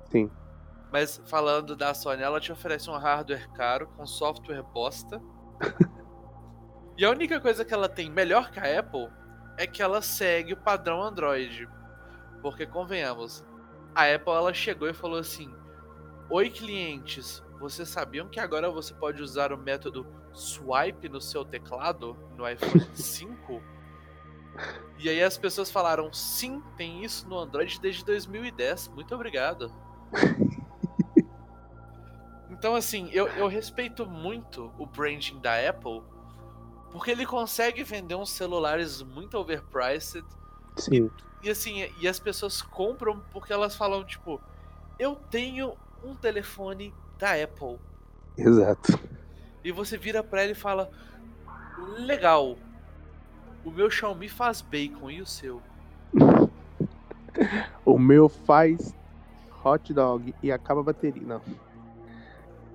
[0.09, 0.29] Sim.
[0.91, 5.21] Mas falando da Sony, ela te oferece um hardware caro com software bosta.
[6.97, 9.07] e a única coisa que ela tem melhor que a Apple
[9.57, 11.69] é que ela segue o padrão Android.
[12.41, 13.45] Porque convenhamos,
[13.95, 15.49] a Apple ela chegou e falou assim:
[16.31, 22.17] "Oi clientes, vocês sabiam que agora você pode usar o método swipe no seu teclado
[22.37, 23.61] no iPhone 5?"
[24.97, 28.87] E aí as pessoas falaram: "Sim, tem isso no Android desde 2010.
[28.89, 29.71] Muito obrigado."
[32.61, 36.03] Então, assim, eu, eu respeito muito o branding da Apple,
[36.91, 40.23] porque ele consegue vender uns celulares muito overpriced,
[40.75, 41.09] Sim.
[41.41, 44.39] e assim, e as pessoas compram porque elas falam, tipo,
[44.99, 47.77] eu tenho um telefone da Apple.
[48.37, 48.99] Exato.
[49.63, 50.89] E você vira pra ele e fala,
[51.99, 52.57] legal,
[53.63, 55.61] o meu Xiaomi faz bacon e o seu?
[57.85, 58.93] O meu faz
[59.63, 61.25] hot dog e acaba a bateria.
[61.25, 61.41] Não.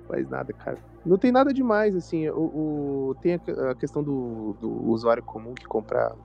[0.09, 0.79] Faz nada, cara.
[1.05, 2.29] Não tem nada demais, assim.
[2.31, 6.17] O, o- tem a, a questão do, do usuário comum que compra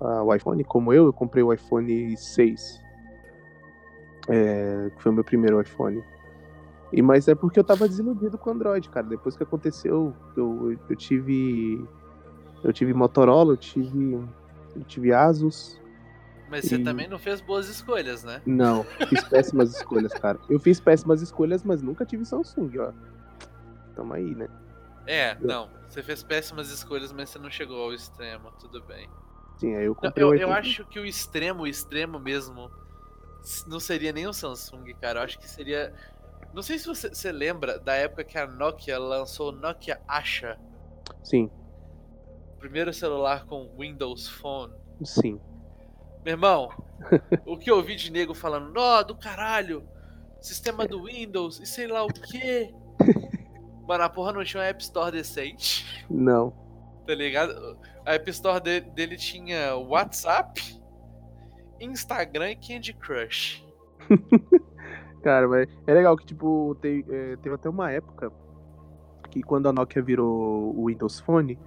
[0.00, 0.62] ah, o iPhone.
[0.62, 2.80] Como eu, eu comprei o iPhone 6.
[4.28, 6.02] É, que foi o meu primeiro iPhone.
[6.92, 9.06] E, mas é porque eu tava desiludido com o Android, cara.
[9.06, 11.86] Depois que aconteceu, eu, eu tive.
[12.64, 14.12] Eu tive Motorola, eu tive.
[14.74, 15.78] Eu tive Asus.
[16.48, 18.40] Mas você E- também não fez boas escolhas, né?
[18.46, 20.38] Não, fiz péssimas escolhas, cara.
[20.48, 22.90] Eu fiz péssimas escolhas, mas nunca tive Samsung, ó.
[23.94, 24.48] Tamo aí, né?
[25.06, 29.08] É, não, você fez péssimas escolhas, mas você não chegou ao extremo, tudo bem.
[29.58, 30.58] Sim, aí eu Não, comprei eu, o eu iPhone.
[30.58, 32.70] acho que o extremo, o extremo mesmo,
[33.66, 35.20] não seria nem o Samsung, cara.
[35.20, 35.92] Eu acho que seria.
[36.52, 40.58] Não sei se você, você lembra da época que a Nokia lançou o Nokia Asha,
[41.22, 41.50] Sim,
[42.58, 44.72] primeiro celular com Windows Phone.
[45.04, 45.40] sim.
[46.24, 46.68] Meu irmão,
[47.46, 49.88] o que eu ouvi de nego falando, nó, do caralho,
[50.40, 52.74] sistema do Windows e sei lá o quê.
[53.86, 56.04] Mano, a porra não tinha uma App Store decente.
[56.10, 56.50] Não.
[57.06, 57.78] Tá ligado?
[58.04, 60.60] A App Store de- dele tinha WhatsApp,
[61.80, 63.64] Instagram e Candy Crush.
[65.22, 68.32] Cara, mas é legal que, tipo, te- é, teve até uma época
[69.30, 71.58] que quando a Nokia virou o Windows Phone,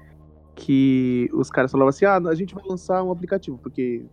[0.55, 4.05] que os caras falavam assim, ah, a gente vai lançar um aplicativo, porque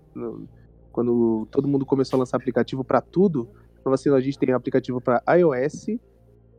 [0.93, 3.49] quando todo mundo começou a lançar aplicativo pra tudo,
[3.83, 5.87] falava assim, a gente tem aplicativo pra iOS,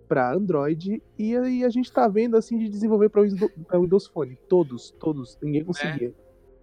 [0.07, 4.07] pra Android, e aí a gente tá vendo, assim, de desenvolver pra Windows, pra Windows
[4.07, 4.35] Phone.
[4.47, 6.13] Todos, todos, ninguém conseguia.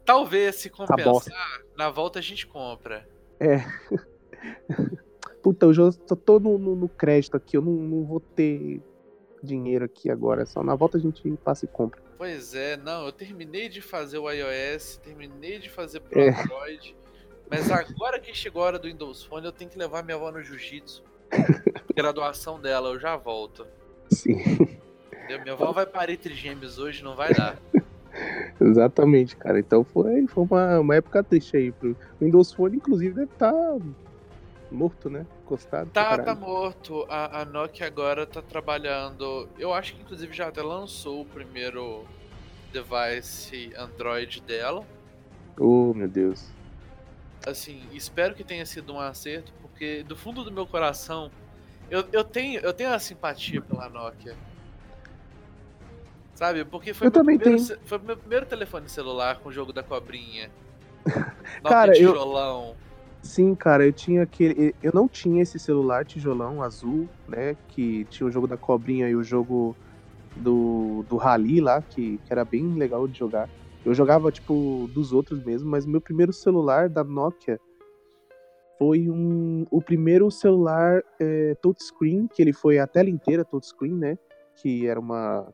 [0.04, 0.94] Talvez se bosta.
[0.96, 3.06] compensar, na volta a gente compra.
[5.46, 5.92] Puta, eu já
[6.24, 8.82] tô no, no- no crédito aqui, eu não, não vou ter
[9.40, 12.02] dinheiro aqui agora, só na volta a gente passa e compra.
[12.18, 16.30] Pois é, não, eu terminei de fazer o iOS, terminei de fazer pro É.
[16.30, 16.96] Android,
[17.48, 20.32] mas agora que chegou a hora do Windows Phone, eu tenho que levar minha avó
[20.32, 21.04] no jiu-jitsu.
[21.94, 23.64] Graduação dela, eu já volto.
[24.10, 24.40] Sim,
[25.12, 25.42] Entendeu?
[25.42, 27.56] Minha avó vai parir trigêmeos hoje, não vai dar.
[28.60, 29.60] exatamente, cara.
[29.60, 31.70] Então foi, foi uma, uma época triste aí.
[31.70, 33.52] Pro Windows Phone, inclusive, deve estar
[34.72, 35.24] morto, né?
[35.46, 35.90] Encostado.
[35.90, 37.06] Tá, tá morto.
[37.08, 39.48] A, a Nokia agora tá trabalhando.
[39.56, 42.04] Eu acho que inclusive já até lançou o primeiro
[42.72, 44.84] device Android dela.
[45.58, 46.48] Oh, meu Deus.
[47.46, 51.30] Assim, espero que tenha sido um acerto, porque do fundo do meu coração,
[51.88, 54.34] eu, eu, tenho, eu tenho uma simpatia pela Nokia.
[56.34, 56.64] Sabe?
[56.64, 57.80] Porque foi, Eu meu também primeiro, tenho.
[57.86, 60.50] foi meu primeiro telefone celular com o jogo da cobrinha.
[61.62, 62.76] Nokia Cara, eu- tijolão.
[63.26, 64.72] Sim, cara, eu tinha aquele.
[64.80, 67.56] Eu não tinha esse celular tijolão azul, né?
[67.68, 69.76] Que tinha o jogo da cobrinha e o jogo
[70.36, 73.50] do, do Rally lá, que, que era bem legal de jogar.
[73.84, 77.58] Eu jogava, tipo, dos outros mesmo, mas meu primeiro celular da Nokia
[78.78, 84.16] foi um, o primeiro celular é, touchscreen, que ele foi a tela inteira touchscreen, né?
[84.54, 85.52] Que era uma.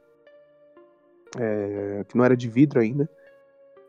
[1.38, 3.08] é, que não era de vidro ainda.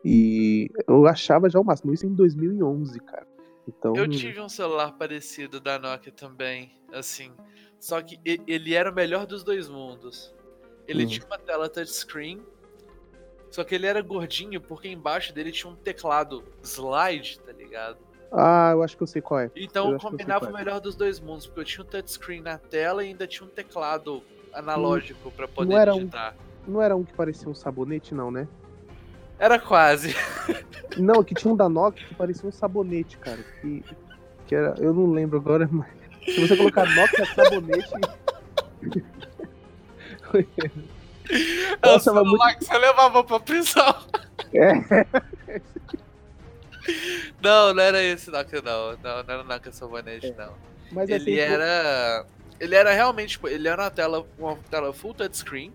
[0.02, 3.33] E eu achava já o máximo, isso em 2011, cara.
[3.66, 7.32] Então, Eu tive um celular parecido da Nokia também, assim.
[7.80, 10.34] Só que ele era o melhor dos dois mundos.
[10.86, 11.08] Ele Hum.
[11.08, 12.42] tinha uma tela touchscreen,
[13.50, 17.98] só que ele era gordinho porque embaixo dele tinha um teclado slide, tá ligado?
[18.36, 19.50] ah, eu acho que eu sei qual é.
[19.54, 20.52] Então Eu combinava o é.
[20.52, 23.50] melhor dos dois mundos, porque eu tinha um touchscreen na tela e ainda tinha um
[23.50, 24.22] teclado
[24.52, 26.36] analógico pra poder Não era um- digitar.
[26.66, 28.48] Não era um que parecia um sabonete, não, né?
[29.38, 30.14] Era quase.
[30.96, 33.40] Não, que tinha um da Nokia que parecia um sabonete, cara.
[33.60, 33.84] Que,
[34.46, 34.74] que era.
[34.78, 35.88] Eu não lembro agora, mas.
[36.24, 37.90] Se você colocar Nokia sabonete.
[41.82, 43.94] É o Nossa, celular que você levava pra prisão.
[44.52, 45.06] É.
[47.42, 48.92] Não, não era esse Nokia, não.
[49.02, 50.52] Não, não era o Nokia Sabonete, não.
[50.92, 52.26] Mas Ele assim, era.
[52.60, 55.72] Ele era realmente, tipo, ele era uma tela, uma tela full touchscreen.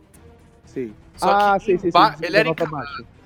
[0.65, 0.93] Sei.
[1.17, 2.27] Só ah, que sei, sei, emba- sei.
[2.27, 3.01] ele era pra enca- baixo.
[3.01, 3.18] E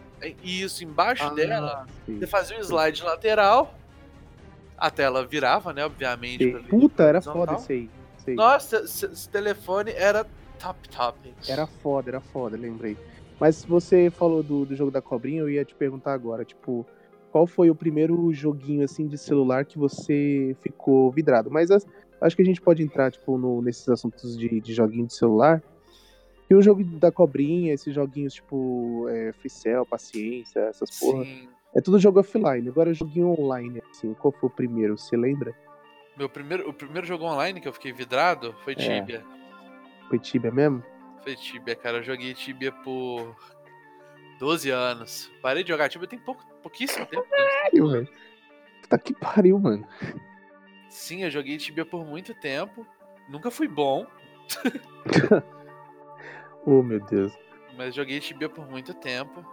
[0.44, 2.20] isso, embaixo Ah, dela, sei.
[2.20, 3.74] você fazia um slide lateral.
[4.78, 5.86] A tela virava, né?
[5.86, 6.46] Obviamente.
[6.46, 7.90] ver Puta, era foda esse aí.
[8.18, 8.36] Sei.
[8.36, 10.26] Nossa, esse, esse telefone era
[10.60, 11.34] top top.
[11.48, 12.98] Era foda, era foda, lembrei.
[13.40, 16.86] Mas você falou do, do jogo da cobrinha, eu ia te perguntar agora, tipo,
[17.32, 21.50] qual foi o primeiro joguinho assim de celular que você ficou vidrado?
[21.52, 21.86] Mas as-
[22.22, 25.62] acho que a gente pode entrar, tipo, no- nesses assuntos de, de joguinho de celular.
[26.54, 31.24] E o jogo da cobrinha, esses joguinhos tipo é, Free Cell, Paciência, essas porra.
[31.24, 31.50] Sim.
[31.74, 32.70] É tudo jogo offline.
[32.70, 34.96] Agora joguinho online, assim, qual foi o primeiro?
[34.96, 35.56] Você lembra?
[36.16, 38.76] Meu primeiro, o primeiro jogo online que eu fiquei vidrado foi É.
[38.76, 39.26] Tibia.
[40.08, 40.84] Foi Tibia mesmo?
[41.24, 41.98] Foi Tibia, cara.
[41.98, 43.36] Eu joguei Tibia por
[44.38, 45.32] 12 anos.
[45.42, 47.26] Parei de jogar Tibia tem pouco, pouquíssimo tempo.
[47.64, 48.10] Pariu, velho.
[48.84, 49.88] Puta que pariu, mano.
[50.88, 52.86] Sim, eu joguei Tibia por muito tempo.
[53.28, 54.06] Nunca fui bom,
[56.66, 57.34] Oh, meu Deus.
[57.78, 59.44] mas joguei Tibia por muito tempo.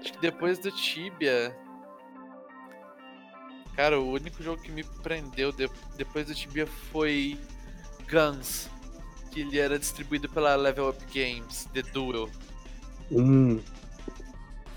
[0.00, 1.56] Acho que depois do Tibia.
[3.76, 7.38] Cara, o único jogo que me prendeu de- depois do Tibia foi
[8.10, 8.70] Guns.
[9.32, 12.28] Que ele era distribuído pela Level Up Games, The Duel.
[13.10, 13.60] Hum,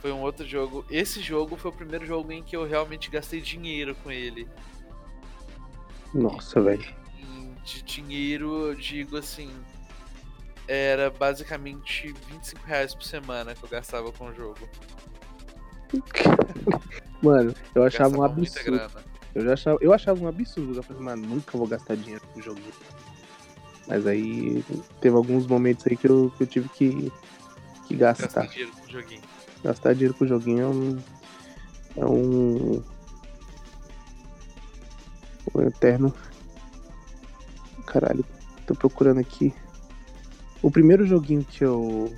[0.02, 0.86] Foi um outro jogo.
[0.90, 4.48] Esse jogo foi o primeiro jogo em que eu realmente gastei dinheiro com ele.
[6.14, 6.86] nossa, velho.
[7.64, 9.52] De dinheiro, eu digo assim.
[10.68, 14.68] Era basicamente 25 reais por semana que eu gastava com o jogo.
[17.22, 18.92] Mano, eu achava um absurdo.
[19.34, 20.76] Eu, já achava, eu achava um absurdo.
[20.78, 22.74] Eu falei, mano, nunca vou gastar dinheiro com joguinho.
[23.88, 24.64] Mas aí
[25.00, 27.12] teve alguns momentos aí que eu, que eu tive que,
[27.88, 28.48] que Gastei gastar.
[28.48, 29.22] dinheiro com o joguinho.
[29.64, 31.00] Gastar dinheiro com o joguinho é um.
[31.96, 32.84] É um.
[35.56, 36.14] Um eterno.
[37.86, 38.26] Caralho,
[38.66, 39.54] tô procurando aqui.
[40.62, 42.12] O primeiro joguinho que eu.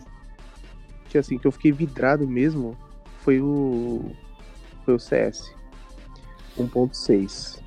[1.10, 2.78] Que assim, que eu fiquei vidrado mesmo
[3.20, 4.12] foi o.
[4.86, 5.54] Foi o CS
[6.58, 7.62] 1.6.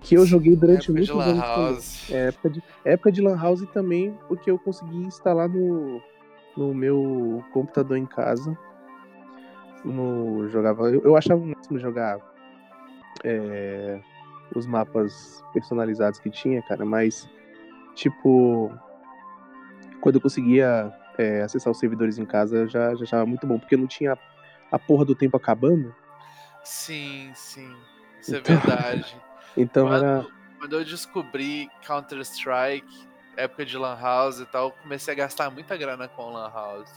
[0.00, 1.40] Que eu joguei durante Época muitos anos.
[1.40, 2.10] House.
[2.10, 6.00] É, época de, época de Lan House também, porque eu consegui instalar no,
[6.56, 8.56] no meu computador em casa.
[9.84, 12.18] No, jogava, eu, eu achava o máximo jogar
[13.24, 14.00] é,
[14.54, 17.28] os mapas personalizados que tinha, cara, mas
[17.94, 18.72] tipo,
[20.02, 23.58] quando eu conseguia é, acessar os servidores em casa, eu já, já achava muito bom,
[23.58, 24.18] porque não tinha
[24.70, 25.94] a porra do tempo acabando.
[26.64, 27.74] Sim, sim.
[28.20, 29.16] Isso Então, é verdade.
[29.54, 30.26] Então quando, era.
[30.58, 35.76] quando eu descobri Counter-Strike, época de Lan House e tal, eu comecei a gastar muita
[35.76, 36.90] grana com Lan House.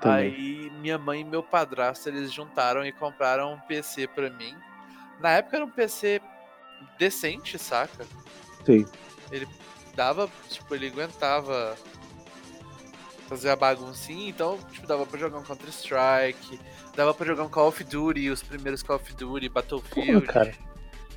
[0.00, 0.34] Também.
[0.34, 4.56] Aí minha mãe e meu padrasto eles juntaram e compraram um PC pra mim.
[5.20, 6.20] Na época era um PC
[6.98, 8.04] decente, saca?
[8.66, 8.84] Sei.
[9.94, 11.76] Dava, tipo, ele aguentava
[13.28, 16.58] fazer a baguncinha, então, tipo, dava pra jogar um Counter-Strike,
[16.96, 20.26] dava pra jogar um Call of Duty, os primeiros Call of Duty, Battlefield.
[20.26, 20.54] Porra, cara.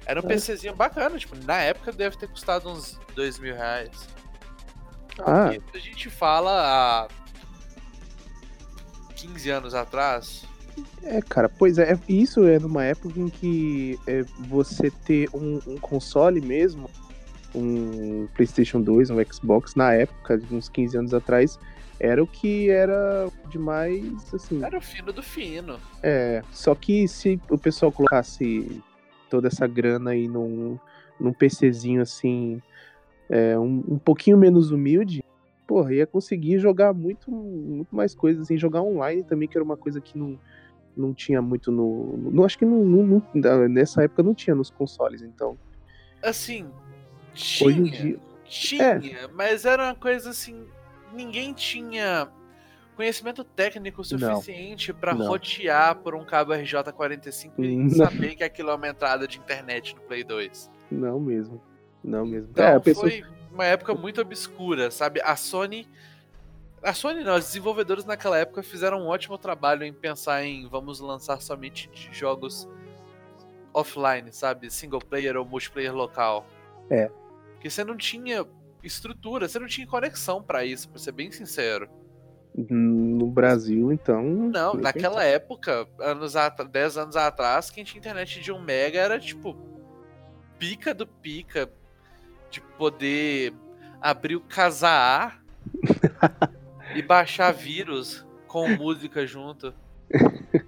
[0.06, 0.28] Era um É.
[0.28, 4.10] PCzinho bacana, tipo, na época deve ter custado uns dois mil reais.
[5.20, 7.08] Ah, a gente fala há
[9.16, 10.44] 15 anos atrás.
[11.04, 15.78] É, cara, pois é, isso é numa época em que é, você ter um, um
[15.78, 16.90] console mesmo,
[17.54, 21.60] um PlayStation 2, um Xbox, na época, de uns 15 anos atrás,
[22.04, 24.64] era o que era demais, assim.
[24.64, 25.80] Era o fino do fino.
[26.02, 28.82] É, só que se o pessoal colocasse
[29.30, 30.80] toda essa grana aí num,
[31.20, 32.60] num PCzinho assim,
[33.30, 35.24] é, um, um pouquinho menos humilde,
[35.68, 39.78] porra, ia conseguir jogar muito, muito mais coisas, assim, jogar online também, que era uma
[39.78, 40.40] coisa que não,
[40.98, 42.18] não tinha muito no.
[42.18, 45.56] no acho que não, não- não- nessa época não tinha nos consoles, então.
[46.24, 46.68] Assim,
[47.36, 47.70] tinha.
[47.70, 48.20] Hoje em dia.
[48.44, 50.66] Tinha, mas era uma coisa assim.
[51.14, 52.30] Ninguém tinha
[52.96, 55.28] conhecimento técnico suficiente pra Não.
[55.28, 60.02] rotear por um cabo RJ45 e saber que aquilo é uma entrada de internet no
[60.02, 60.72] Play 2.
[60.92, 61.62] Não mesmo.
[62.04, 62.50] Não mesmo.
[62.52, 63.10] Então é, pessoa.
[63.10, 65.22] foi uma época muito obscura, sabe?
[65.22, 65.88] A Sony.
[66.84, 71.00] A Sony não, os desenvolvedores naquela época fizeram um ótimo trabalho em pensar em vamos
[71.00, 72.68] lançar somente jogos
[73.74, 74.70] offline, sabe?
[74.70, 76.46] Single player ou multiplayer local.
[76.90, 77.10] É.
[77.54, 78.46] Porque você não tinha
[78.84, 81.88] estrutura, você não tinha conexão pra isso, pra ser bem sincero.
[82.70, 84.24] No Brasil, então.
[84.24, 89.18] Não, naquela época, anos atra- 10 anos atrás, quem tinha internet de 1 mega era
[89.20, 89.56] tipo
[90.60, 91.72] pica do pica
[92.50, 93.54] de poder
[94.02, 95.42] abrir o Casar
[96.94, 99.74] e baixar vírus com música junto.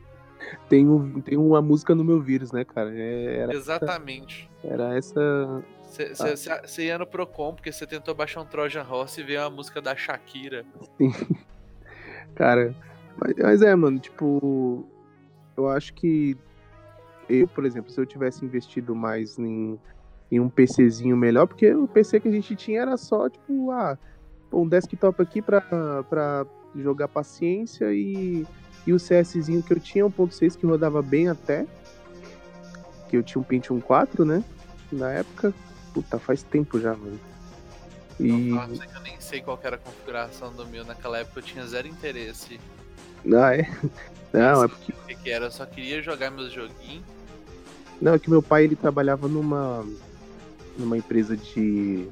[0.69, 2.91] Tem, um, tem uma música no meu vírus, né, cara?
[2.95, 4.49] É, Era, Exatamente.
[4.63, 5.63] era essa.
[5.93, 9.79] Você ia no Procon porque você tentou baixar um Trojan Horse e veio a música
[9.79, 10.65] da Shakira.
[12.33, 12.75] Cara.
[13.17, 14.87] Mas, mas é, mano, tipo.
[15.55, 16.35] Eu acho que.
[17.29, 19.79] Eu, por exemplo, se eu tivesse investido mais em,
[20.31, 23.97] em um PCzinho melhor, porque o PC que a gente tinha era só, tipo, ah,
[24.51, 25.61] um desktop aqui pra,
[26.09, 28.45] pra jogar paciência e,
[28.85, 31.65] e o CSzinho que eu tinha, 1.6, que rodava bem até.
[33.09, 34.43] Que eu tinha um Pentium 4, né?
[34.91, 35.53] Na época.
[35.93, 37.19] Puta, faz tempo já, mano.
[38.19, 38.49] E.
[38.49, 41.65] Nossa, eu nem sei qual que era a configuração do meu naquela época, eu tinha
[41.65, 42.59] zero interesse.
[43.33, 43.69] Ah, é?
[44.33, 44.91] Não, é porque.
[44.91, 45.45] O que, que era?
[45.45, 47.03] Eu só queria jogar meus joguinhos.
[48.01, 49.85] Não, é que meu pai ele trabalhava numa
[50.77, 52.07] numa empresa de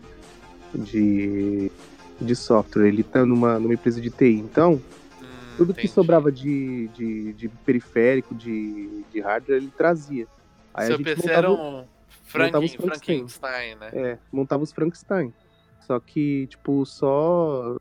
[0.73, 1.71] de
[2.19, 4.35] de software, ele tá numa, numa empresa de TI.
[4.35, 4.79] Então,
[5.21, 5.25] Hum,
[5.57, 5.93] tudo que entendi.
[5.93, 10.27] sobrava de, de, de periférico, de, de hardware, ele trazia.
[10.73, 11.83] Aí Seu PC era um
[12.23, 13.27] Franken, os Frankenstein.
[13.27, 13.89] Frankenstein, né?
[13.93, 15.33] é, montava os Frankenstein.
[15.81, 17.77] Só que, tipo, só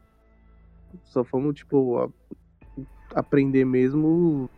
[1.04, 2.08] só fomos, tipo, a-
[3.14, 4.48] aprender mesmo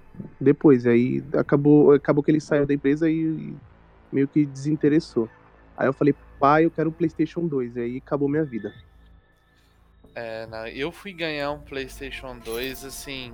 [0.40, 0.86] depois.
[0.86, 3.54] Aí acabou, acabou que ele saiu da empresa e
[4.10, 5.28] meio que desinteressou.
[5.76, 7.76] Aí eu falei, pai, eu quero um PlayStation 2.
[7.76, 8.72] E aí acabou minha vida.
[10.14, 13.32] É, não, eu fui ganhar um PlayStation 2 assim.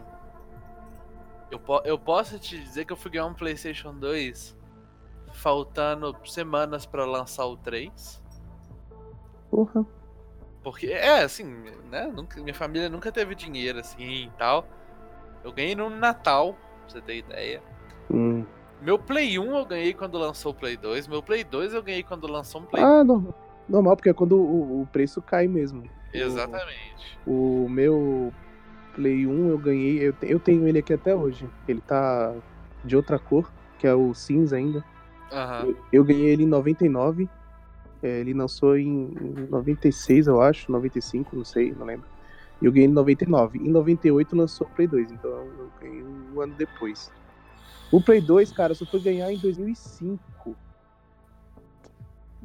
[1.51, 4.57] Eu, po- eu posso te dizer que eu fui ganhar um PlayStation 2
[5.38, 8.22] faltando semanas pra lançar o 3.
[9.51, 9.87] Porra.
[10.62, 11.44] Porque, é, assim,
[11.90, 12.12] né?
[12.14, 14.66] Nunca, minha família nunca teve dinheiro assim e tal.
[15.44, 17.62] Eu ganhei no Natal, pra você ter ideia.
[18.11, 18.44] Hum.
[18.83, 21.09] Meu Play 1 eu ganhei quando lançou o Play 2.
[21.09, 23.35] Meu Play 2 eu ganhei quando lançou um Play Ah, normal.
[23.68, 25.85] Normal, porque é quando o, o preço cai mesmo.
[26.12, 27.18] Exatamente.
[27.27, 28.33] O meu
[28.94, 31.48] Play 1 eu ganhei, eu, eu tenho ele aqui até hoje.
[31.66, 32.35] Ele tá
[32.85, 34.85] de outra cor, que é o cinza ainda.
[35.33, 35.67] Aham.
[35.67, 37.29] Eu, eu ganhei ele em 99.
[38.03, 39.11] é, ele lançou em
[39.51, 42.07] 96, eu acho, 95, não sei, não lembro.
[42.61, 43.59] E eu ganhei em 99.
[43.59, 47.11] Em 98 lançou o Play 2, então eu ganhei um ano depois.
[47.91, 50.57] O Play 2, cara, só foi ganhar em 2005.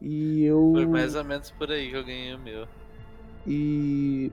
[0.02, 0.72] E eu.
[0.74, 2.68] Foi mais ou menos por aí que eu ganhei o meu.
[3.48, 4.32] E.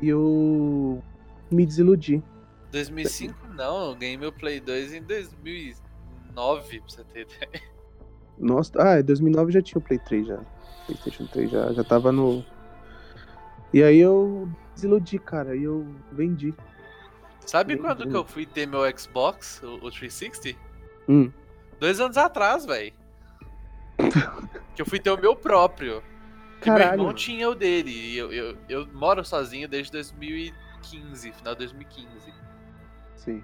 [0.00, 1.02] E eu.
[1.50, 2.22] Me desiludi.
[2.70, 7.69] 2005 não, eu ganhei meu Play 2 em 2009, pra você ter ideia.
[8.40, 10.40] Nossa, ah, em 2009 já tinha o Play 3 já.
[10.86, 12.44] PlayStation 3 já, já tava no.
[13.72, 16.54] E aí eu desiludi, cara, e eu vendi.
[17.46, 20.58] Sabe Bem quando que eu fui ter meu Xbox, o, o 360?
[21.08, 21.30] Hum.
[21.78, 22.92] Dois anos atrás, velho.
[24.74, 26.02] que eu fui ter o meu próprio.
[26.60, 27.00] Que meu Caralho.
[27.00, 27.90] irmão tinha o dele.
[27.90, 32.08] E eu, eu, eu moro sozinho desde 2015, final de 2015.
[33.16, 33.42] Sim.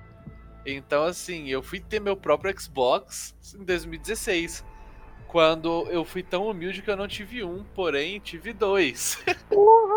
[0.64, 4.64] Então, assim, eu fui ter meu próprio Xbox em 2016.
[5.36, 9.22] Quando eu fui tão humilde que eu não tive um, porém tive dois.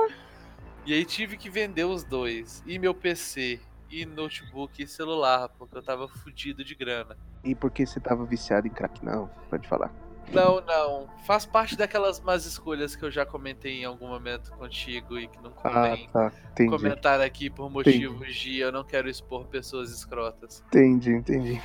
[0.86, 2.62] e aí tive que vender os dois.
[2.68, 3.58] E meu PC,
[3.90, 7.16] e notebook e celular, porque eu tava fudido de grana.
[7.42, 9.02] E porque você tava viciado em crack?
[9.02, 9.94] Não, pode falar.
[10.34, 11.08] Não, não.
[11.26, 15.42] Faz parte daquelas más escolhas que eu já comentei em algum momento contigo e que
[15.42, 16.34] não Ah, convém tá.
[16.52, 16.70] Entendi.
[16.70, 20.62] comentar aqui por motivos de eu não quero expor pessoas escrotas.
[20.68, 21.62] Entendi, entendi.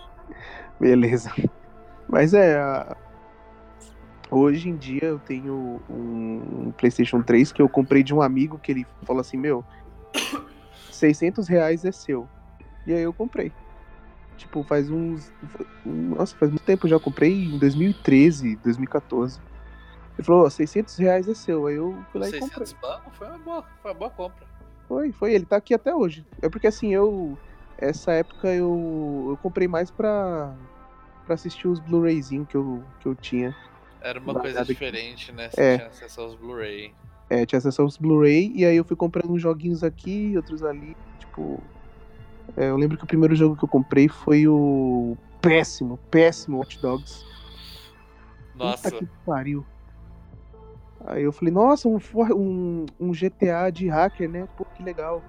[0.80, 1.30] Beleza.
[2.08, 2.60] Mas é.
[4.32, 8.72] Hoje em dia eu tenho um PlayStation 3 que eu comprei de um amigo que
[8.72, 9.62] ele falou assim: Meu,
[10.90, 12.26] 600 reais é seu.
[12.86, 13.52] E aí eu comprei.
[14.38, 15.30] Tipo, faz uns.
[15.84, 19.38] Nossa, faz muito tempo eu já comprei em 2013, 2014.
[20.16, 21.66] Ele falou: "Ó, 600 reais é seu.
[21.66, 22.66] Aí eu fui lá e comprei.
[22.66, 22.76] 600
[23.12, 24.46] foi uma boa, foi uma boa compra.
[24.88, 25.34] Foi, foi.
[25.34, 26.26] Ele tá aqui até hoje.
[26.40, 27.36] É porque assim, eu.
[27.76, 30.54] Essa época eu, eu comprei mais pra,
[31.26, 33.54] pra assistir os Blu-rayzinhos que eu, que eu tinha.
[34.02, 35.48] Era uma coisa diferente, né?
[35.50, 35.76] Você É.
[35.76, 36.92] tinha acesso aos Blu-ray.
[37.30, 40.96] É, tinha acesso aos Blu-ray e aí eu fui comprando uns joguinhos aqui, outros ali.
[41.20, 41.62] Tipo,
[42.56, 46.80] é, eu lembro que o primeiro jogo que eu comprei foi o péssimo, péssimo Watch
[46.80, 47.24] Dogs.
[48.54, 48.90] Nossa.
[48.90, 49.64] Puta que pariu.
[51.06, 51.98] Aí eu falei, nossa, um,
[52.36, 54.46] um, um GTA de hacker, né?
[54.56, 55.22] Pô, que legal.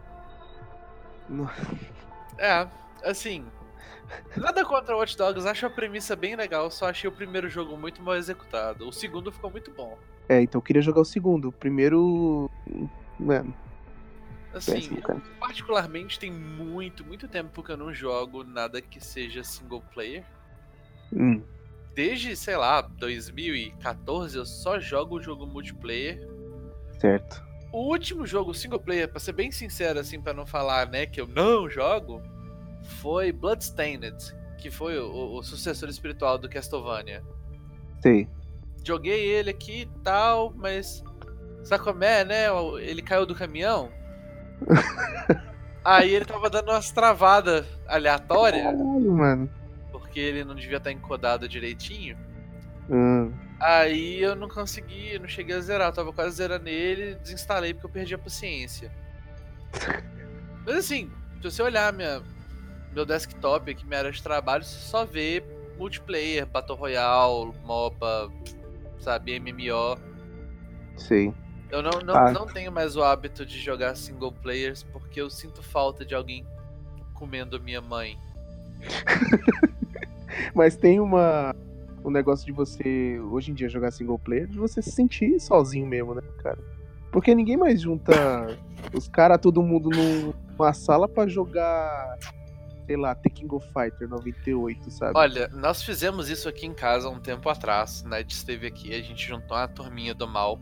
[2.37, 2.67] É,
[3.03, 3.45] assim.
[4.37, 8.01] Nada contra Watch Dogs, acho a premissa bem legal, só achei o primeiro jogo muito
[8.01, 8.87] mal executado.
[8.87, 9.97] O segundo ficou muito bom.
[10.29, 11.49] É, então eu queria jogar o segundo.
[11.49, 12.49] O primeiro.
[13.19, 13.53] Mano,
[14.53, 15.01] Assim, péssimo,
[15.39, 20.23] particularmente tem muito, muito tempo que eu não jogo nada que seja single player.
[21.11, 21.41] Hum,
[21.95, 26.27] Desde, sei lá, 2014 eu só jogo o jogo multiplayer.
[26.99, 27.43] certo.
[27.71, 31.19] O último jogo single player, pra ser bem sincero, assim, pra não falar, né, que
[31.19, 32.21] eu não jogo,
[32.83, 34.15] foi Bloodstained,
[34.57, 37.23] que foi o, o sucessor espiritual do Castlevania.
[38.01, 38.27] Sei.
[38.85, 41.03] Joguei ele aqui e tal, mas.
[41.63, 42.45] Sabe como é, né?
[42.81, 43.89] Ele caiu do caminhão.
[45.83, 49.49] Aí ele tava dando umas travadas aleatórias, Caralho, mano.
[49.91, 52.17] porque ele não devia estar encodado direitinho.
[52.89, 57.15] Hum, Aí eu não consegui, eu não cheguei a zerar, eu tava quase zerando ele,
[57.15, 58.91] desinstalei porque eu perdi a paciência.
[60.65, 61.09] Mas assim,
[61.41, 62.21] se você olhar minha,
[62.93, 65.43] meu desktop aqui, minha área de trabalho, você só vê
[65.77, 68.31] multiplayer, Battle Royale, MOBA,
[68.99, 69.97] sabe, MMO.
[70.97, 71.33] sei.
[71.71, 72.31] Eu não, não, Ah.
[72.31, 76.45] não tenho mais o hábito de jogar single players porque eu sinto falta de alguém
[77.15, 78.15] comendo minha mãe.
[80.53, 81.55] Mas tem uma.
[82.05, 85.87] Um negócio de você, hoje em dia, jogar single player, de você se sentir sozinho
[85.87, 86.59] mesmo, né, cara?
[87.13, 88.13] Porque ninguém mais junta
[88.93, 92.17] os caras, todo mundo num- numa sala pra jogar,
[92.85, 95.13] sei lá, The King of Fighter 98, sabe?
[95.15, 98.03] Olha, nós fizemos isso aqui em casa um tempo atrás.
[98.03, 100.59] Ned esteve aqui, a gente juntou uma turminha do mal.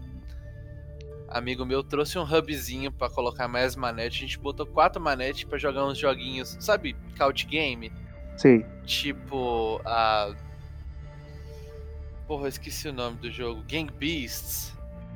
[1.28, 4.18] Amigo meu trouxe um hubzinho pra colocar mais manete.
[4.24, 7.92] A gente botou quatro manetes pra jogar uns joguinhos, sabe, couch game?
[8.36, 8.66] Sei.
[8.84, 10.36] Tipo a.
[12.28, 13.64] Porra, eu esqueci o nome do jogo.
[13.68, 14.76] Gang Beasts.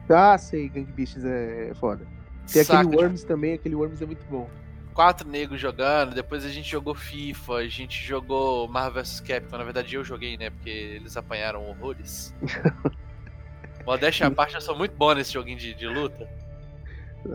[0.09, 2.05] Ah, sei, Gang Beasts é foda.
[2.51, 4.49] Tem Saca, aquele tipo, Worms também, aquele Worms é muito bom.
[4.95, 9.65] Quatro negros jogando, depois a gente jogou FIFA, a gente jogou Marvel vs Capcom, na
[9.65, 12.33] verdade eu joguei, né, porque eles apanharam horrores.
[13.85, 16.27] Modéstia à parte, eu sou muito bom nesse joguinho de, de luta.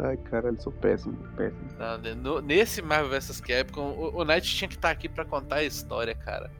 [0.02, 1.61] Ai, caralho, sou péssimo, péssimo.
[1.78, 5.24] Não, né, no- nesse Marvel vs Capcom, o, o Knight tinha que estar aqui pra
[5.24, 6.50] contar a história, cara.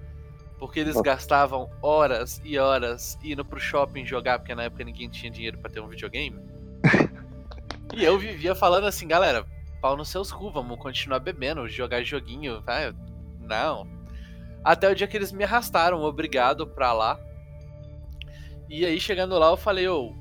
[0.59, 1.03] Porque eles Ó.
[1.03, 5.71] gastavam horas e horas indo pro shopping jogar, porque na época ninguém tinha dinheiro pra
[5.71, 6.39] ter um videogame.
[7.97, 9.47] e eu vivia falando assim, galera,
[9.81, 12.95] pau nos seus cu, vamos continuar bebendo, jogar joguinho, vai.
[13.41, 13.87] Não.
[14.63, 17.19] Até o dia que eles me arrastaram, obrigado, pra lá.
[18.69, 20.15] E aí, chegando lá, eu falei, ô,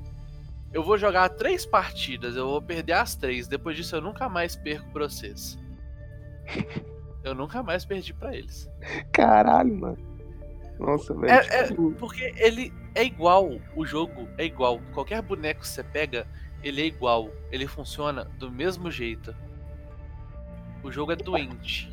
[0.72, 3.46] eu vou jogar três partidas, eu vou perder as três.
[3.46, 5.58] Depois disso, eu nunca mais perco pra vocês.
[7.22, 8.66] Eu nunca mais perdi pra eles.
[9.12, 9.98] Caralho, mano.
[10.78, 11.30] Nossa, velho.
[11.30, 14.80] É- é- tipo, Porque ele é igual, o jogo é igual.
[14.94, 16.26] Qualquer boneco que você pega,
[16.62, 17.30] ele é igual.
[17.52, 19.36] Ele funciona do mesmo jeito.
[20.82, 21.92] O jogo é doente.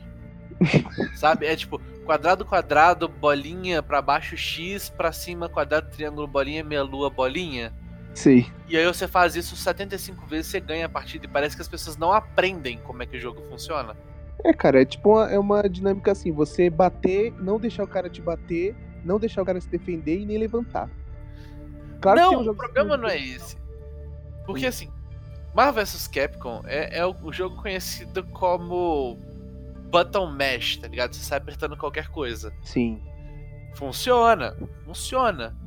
[1.16, 1.46] Sabe?
[1.46, 7.10] É tipo, quadrado, quadrado, bolinha pra baixo, X, pra cima, quadrado, triângulo, bolinha, meia lua,
[7.10, 7.74] bolinha.
[8.14, 8.48] Sei.
[8.68, 11.68] E aí você faz isso 75 vezes, você ganha a partida e parece que as
[11.68, 13.96] pessoas não aprendem como é que o jogo funciona.
[14.44, 18.10] É, cara, é tipo uma, é uma dinâmica assim, você bater, não deixar o cara
[18.10, 20.90] te bater, não deixar o cara se defender e nem levantar.
[22.02, 23.58] Claro que não, um o problema que- não é esse.
[24.46, 24.90] Porque assim,
[25.58, 29.18] Marvel vs Capcom é, é o, jogo conhecido como
[29.90, 31.16] button mash, tá ligado?
[31.16, 32.54] Você sai apertando qualquer coisa.
[32.62, 33.02] Sim.
[33.74, 34.56] Funciona,
[34.86, 35.58] funciona.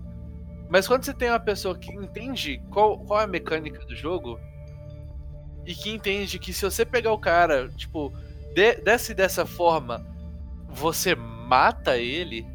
[0.68, 4.38] Mas quando você tem uma pessoa que entende qual, qual é a mecânica do jogo
[5.66, 8.12] e que entende que se você pegar o cara, tipo,
[8.55, 10.07] de, dessa e dessa forma,
[10.68, 12.47] você mata ele,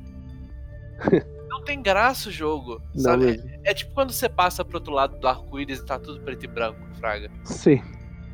[1.56, 3.26] não tem graça o jogo, Não sabe?
[3.26, 3.50] mesmo.
[3.64, 6.48] É tipo quando você passa pro outro lado do arco-íris e tá tudo preto e
[6.48, 7.32] branco, Fraga.
[7.46, 7.82] Sim.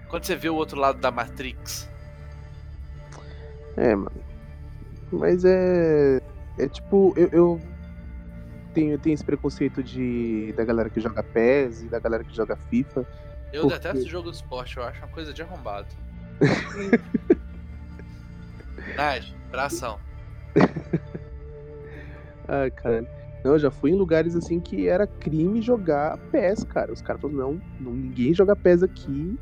[0.09, 1.89] Quando você vê o outro lado da Matrix.
[3.77, 4.11] É, mano.
[5.11, 6.19] Mas é.
[6.57, 7.61] É tipo, eu, eu
[8.73, 12.57] tenho, tenho esse preconceito de da galera que joga PES e da galera que joga
[12.69, 13.05] FIFA.
[13.53, 15.87] Eu Por detesto jogo de esporte, eu acho uma coisa de arrombado.
[18.97, 19.99] Nath, bração.
[22.51, 23.07] Ai, caralho.
[23.45, 26.91] Não, eu já fui em lugares assim que era crime jogar PES, cara.
[26.91, 29.39] Os caras falaram, não, ninguém joga PES aqui,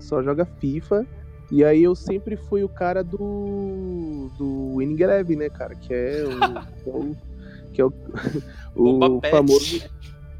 [0.00, 1.06] só joga FIFA.
[1.50, 4.30] E aí eu sempre fui o cara do.
[4.36, 5.74] do Winning Eleven, né, cara?
[5.76, 6.32] Que é o.
[6.82, 7.16] que é o,
[7.74, 7.92] que é o,
[8.74, 9.30] o Pet.
[9.30, 9.82] famoso.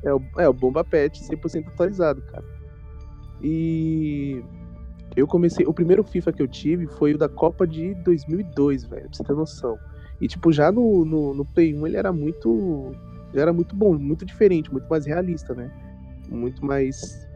[0.03, 2.45] É o, é o Bomba Pet 100% atualizado, cara.
[3.41, 4.43] E.
[5.15, 5.65] Eu comecei.
[5.67, 9.23] O primeiro FIFA que eu tive foi o da Copa de 2002, velho, pra você
[9.23, 9.79] ter noção.
[10.21, 12.93] E, tipo, já no, no, no Play 1 ele era muito.
[13.33, 15.71] Ele era muito bom, muito diferente, muito mais realista, né?
[16.29, 17.27] Muito mais.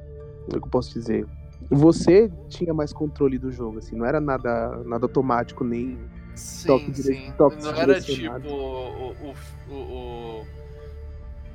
[0.47, 1.27] Como é que eu posso dizer?
[1.71, 5.99] Você tinha mais controle do jogo, assim, não era nada, nada automático, nem
[6.35, 7.33] Sim, Toque dire- sim.
[7.37, 9.35] toques Não era tipo o, o,
[9.71, 10.47] o, o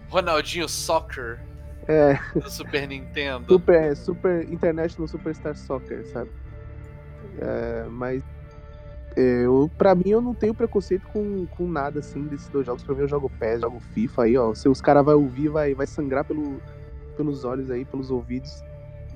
[0.10, 1.40] Ronaldinho Soccer
[1.88, 3.46] É, do Super Nintendo.
[3.54, 6.30] Super, Super International Superstar Soccer, sabe?
[7.40, 8.24] É, mas
[9.16, 12.84] eu, pra mim eu não tenho preconceito com, com nada assim desses dois jogos.
[12.84, 14.53] Pra mim eu jogo PES, jogo FIFA aí, ó.
[14.53, 16.61] Se os caras vão ouvir, vai, vai sangrar pelo,
[17.16, 18.61] pelos olhos aí, pelos ouvidos.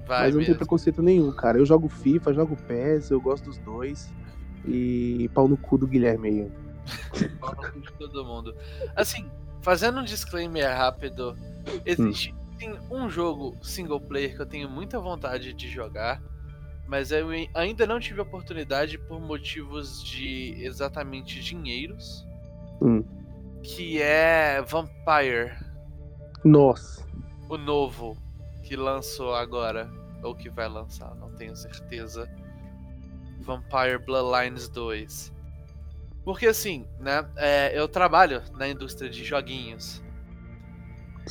[0.07, 1.57] Vai mas eu não tenho preconceito nenhum, cara.
[1.57, 4.11] Eu jogo FIFA, jogo PES, eu gosto dos dois.
[4.65, 6.51] E pau no cu do Guilherme aí.
[7.39, 8.55] Pau no cu de todo mundo.
[8.95, 9.29] Assim,
[9.61, 11.37] fazendo um disclaimer rápido,
[11.85, 16.21] existe tem um jogo single player que eu tenho muita vontade de jogar,
[16.89, 22.25] mas eu ainda não tive oportunidade por motivos de exatamente dinheiros,
[22.81, 23.03] Hum.
[23.61, 25.55] que é Vampire,
[26.43, 27.05] Nossa.
[27.47, 28.17] o novo
[28.63, 29.87] que lançou agora
[30.23, 32.27] ou que vai lançar, não tenho certeza.
[33.41, 35.31] Vampire Bloodlines 2.
[36.25, 37.25] Porque assim, né?
[37.35, 40.03] é, eu trabalho na indústria de joguinhos.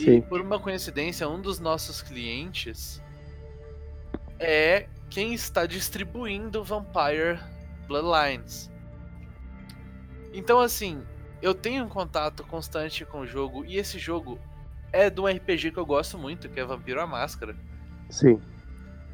[0.01, 0.21] E Sim.
[0.23, 3.03] por uma coincidência, um dos nossos clientes
[4.39, 7.39] é quem está distribuindo Vampire
[7.87, 8.71] Bloodlines.
[10.33, 11.03] Então, assim,
[11.41, 14.39] eu tenho um contato constante com o jogo e esse jogo
[14.93, 17.57] é de um RPG que eu gosto muito, que é Vampiro a Máscara.
[18.11, 18.41] Sim.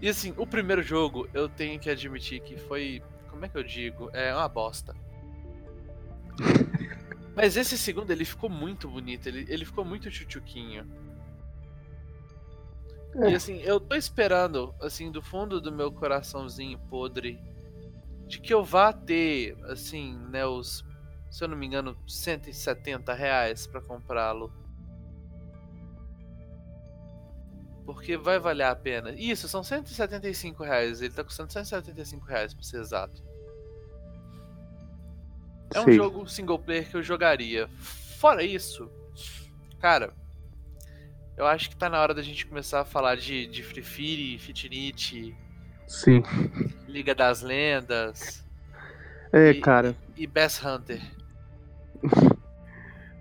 [0.01, 3.03] E assim, o primeiro jogo, eu tenho que admitir que foi.
[3.31, 4.11] Como é que eu digo?
[4.13, 4.95] É uma bosta.
[7.35, 10.09] Mas esse segundo, ele ficou muito bonito, ele, ele ficou muito
[13.17, 13.35] E É.
[13.35, 17.41] assim, eu tô esperando, assim, do fundo do meu coraçãozinho podre,
[18.27, 20.85] de que eu vá ter, assim, né, os,
[21.31, 24.53] se eu não me engano, 170 reais pra comprá-lo.
[27.85, 29.13] Porque vai valer a pena.
[29.13, 31.03] Isso, são 175 reais.
[31.03, 33.23] Ele tá custando 175 reais, pra ser exato.
[35.75, 35.95] É um Sei.
[35.95, 37.69] jogo single player que eu jogaria.
[38.19, 38.91] Fora isso,
[39.81, 40.15] cara,
[41.37, 44.39] eu acho que tá na hora da gente começar a falar de, de Free Fire,
[44.39, 45.35] Fitinite,
[45.87, 46.23] Sim.
[46.89, 48.45] Liga das Lendas
[49.33, 49.95] É, E- cara.
[50.17, 51.01] e Bass Hunter.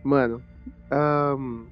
[0.03, 0.43] Mano,
[0.91, 1.65] ahn,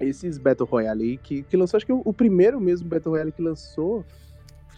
[0.00, 3.32] esses Battle Royale aí que, que lançou, acho que o, o primeiro mesmo Battle Royale
[3.32, 4.04] que lançou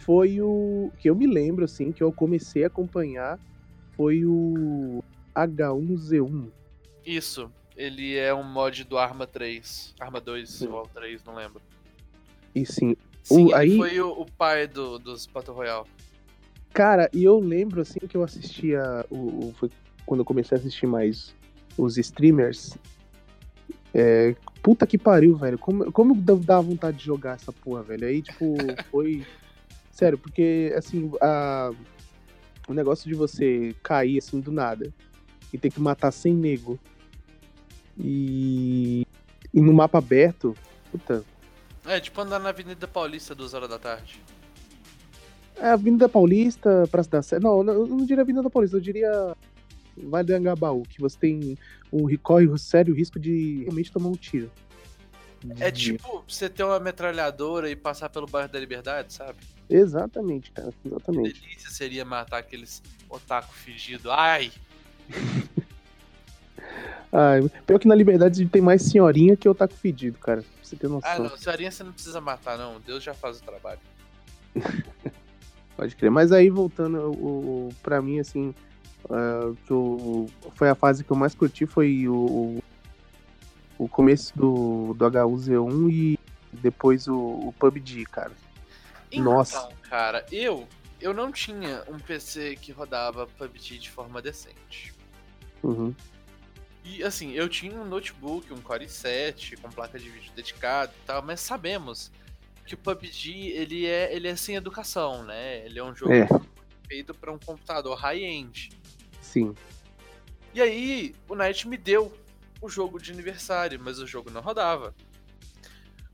[0.03, 0.91] foi o.
[0.97, 3.39] Que eu me lembro, assim, que eu comecei a acompanhar
[3.95, 5.03] foi o
[5.35, 6.49] H1Z1.
[7.05, 7.51] Isso,
[7.81, 9.93] ele é um mod do Arma 3.
[9.99, 10.67] Arma 2 Sim.
[10.67, 11.61] ou 3, não lembro.
[12.53, 15.85] E sim, Sim, O- aí- foi o, o pai do, dos Battle Royale.
[16.73, 19.05] Cara, e eu lembro assim que eu assistia.
[19.09, 19.15] O,
[19.47, 19.69] o- foi
[20.05, 21.33] quando eu comecei a assistir mais
[21.77, 22.77] os streamers.
[23.93, 25.57] É, puta que pariu, velho.
[25.57, 28.07] Como, como dá dá vontade de jogar essa porra, velho?
[28.07, 28.55] Aí, tipo,
[28.89, 29.25] foi.
[29.91, 31.71] Sério, porque assim, a,
[32.67, 34.91] o negócio de você cair assim do nada
[35.53, 36.79] e ter que matar sem nego.
[37.97, 39.05] E.
[39.53, 40.55] E no mapa aberto,
[40.91, 41.25] puta,
[41.85, 44.21] É, tipo andar na Avenida Paulista duas horas da tarde.
[45.57, 47.39] É Avenida Paulista, Praça da Sé.
[47.39, 49.35] Não, não, eu não diria Avenida Paulista, eu diria
[49.97, 51.57] Vale do Angabaú, que você tem
[51.91, 54.49] um corre o sério risco de realmente tomar um tiro.
[55.59, 59.39] É tipo você ter uma metralhadora e passar pelo bairro da Liberdade, sabe?
[59.69, 60.71] Exatamente, cara.
[60.81, 61.41] Que Exatamente.
[61.41, 64.11] delícia seria matar aqueles otaku fedido.
[64.11, 64.51] Ai!
[67.13, 67.33] Ah,
[67.65, 70.41] pior que na Liberdade tem mais senhorinha que eu taco fedido, cara.
[70.41, 71.23] Pra você ter Ah, noção.
[71.23, 72.79] não, senhorinha você não precisa matar, não.
[72.79, 73.79] Deus já faz o trabalho.
[75.75, 76.11] Pode crer.
[76.11, 78.53] Mas aí, voltando, o, o- pra mim, assim,
[79.09, 82.61] ah, que eu- foi a fase que eu mais curti foi o,
[83.77, 86.19] o, começo do, do H1Z1 e
[86.53, 88.31] depois o, o PUBG, cara.
[89.13, 89.57] Nossa.
[89.57, 90.67] Então, cara, eu
[91.01, 94.93] eu não tinha um PC que rodava PUBG de forma decente.
[95.63, 95.93] Uhum.
[96.83, 101.05] E assim, eu tinha um notebook, um Core i7 com placa de vídeo dedicada e
[101.05, 102.11] tal, mas sabemos
[102.65, 105.65] que o PUBG ele é ele é sem educação, né?
[105.65, 106.27] Ele é um jogo É.
[106.87, 108.69] feito para um computador high-end.
[109.21, 109.53] Sim.
[110.53, 112.11] E aí, o Night me deu
[112.59, 114.93] o jogo de aniversário, mas o jogo não rodava.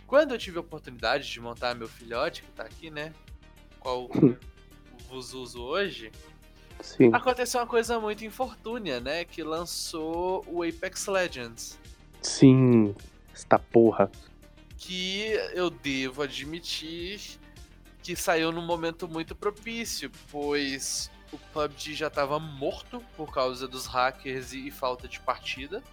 [0.05, 3.13] Quando eu tive a oportunidade de montar meu filhote, que tá aqui, né?
[3.79, 4.09] Qual
[5.09, 6.11] vos uso hoje,
[6.81, 7.09] Sim.
[7.13, 9.25] aconteceu uma coisa muito infortúnia, né?
[9.25, 11.79] Que lançou o Apex Legends.
[12.21, 12.95] Sim.
[13.33, 14.11] Esta porra.
[14.77, 17.39] Que eu devo admitir
[18.01, 23.85] que saiu num momento muito propício, pois o PUBG já estava morto por causa dos
[23.85, 25.83] hackers e falta de partida.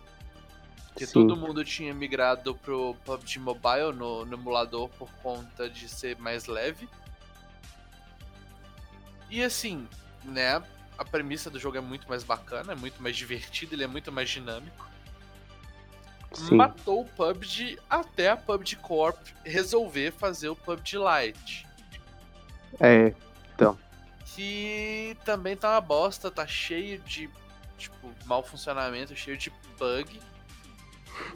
[0.95, 1.13] Que Sim.
[1.13, 6.47] todo mundo tinha migrado pro PUBG Mobile no, no emulador por conta de ser mais
[6.47, 6.89] leve.
[9.29, 9.89] E assim,
[10.23, 10.63] né?
[10.97, 14.13] A premissa do jogo é muito mais bacana, é muito mais divertido, ele é muito
[14.13, 14.89] mais dinâmico.
[16.33, 16.57] Sim.
[16.57, 21.67] Matou o PUBG até a PUBG Corp resolver fazer o PUBG Lite.
[22.81, 23.15] É,
[24.35, 27.31] Que também tá uma bosta, tá cheio de
[27.79, 30.21] tipo, mau funcionamento, cheio de bug.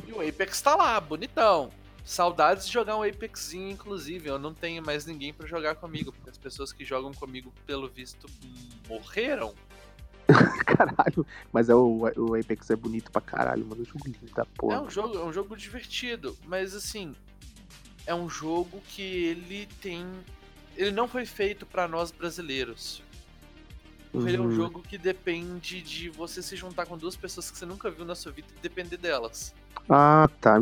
[0.06, 1.70] E o Apex tá lá, bonitão.
[2.08, 4.30] Saudades de jogar um Apexinho, inclusive.
[4.30, 7.86] Eu não tenho mais ninguém pra jogar comigo, porque as pessoas que jogam comigo, pelo
[7.86, 8.26] visto,
[8.88, 9.54] morreram.
[10.64, 11.26] caralho.
[11.52, 13.82] Mas é o, o Apex é bonito pra caralho, mano.
[13.82, 14.76] O jogo lindo da porra.
[14.76, 17.14] É um jogo, é um jogo divertido, mas assim,
[18.06, 20.06] é um jogo que ele tem,
[20.78, 23.02] ele não foi feito pra nós brasileiros.
[24.10, 24.52] Porque ele é um Uhum.
[24.52, 28.14] jogo que depende de você se juntar com duas pessoas que você nunca viu na
[28.14, 29.54] sua vida e depender delas.
[29.90, 30.58] Ah, tá.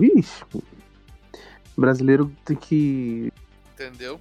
[1.77, 1.81] Vixe.
[1.81, 3.33] Brasileiro tem que
[3.75, 4.19] Entendeu?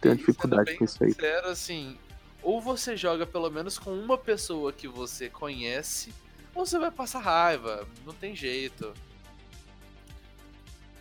[0.00, 1.12] ter uma dificuldade sendo com isso aí.
[1.12, 1.96] Sincero, assim,
[2.42, 6.12] ou você joga pelo menos com uma pessoa que você conhece,
[6.54, 7.86] ou você vai passar raiva.
[8.04, 8.92] Não tem jeito.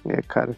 [0.05, 0.55] É, cara.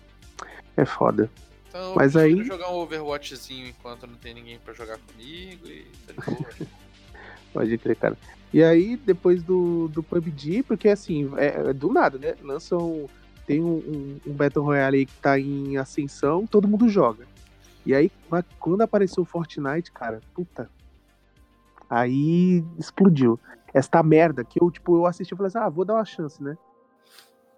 [0.76, 1.30] É foda.
[1.70, 5.86] Então, eu Mas aí- jogar um Overwatchzinho enquanto não tem ninguém pra jogar comigo e
[6.08, 6.68] tá de.
[7.54, 8.18] Pode crer, cara.
[8.52, 12.36] E aí, depois do, do PUBG, porque assim, é, é do nada, né?
[12.42, 13.08] Lançam.
[13.46, 17.26] Tem um, um, um Battle Royale aí que tá em ascensão, todo mundo joga.
[17.86, 18.10] E aí,
[18.60, 20.70] quando apareceu o Fortnite, cara, puta.
[21.90, 23.40] Aí explodiu.
[23.74, 26.42] Esta merda que eu, tipo, eu assisti e falei assim, ah, vou dar uma chance,
[26.42, 26.58] né?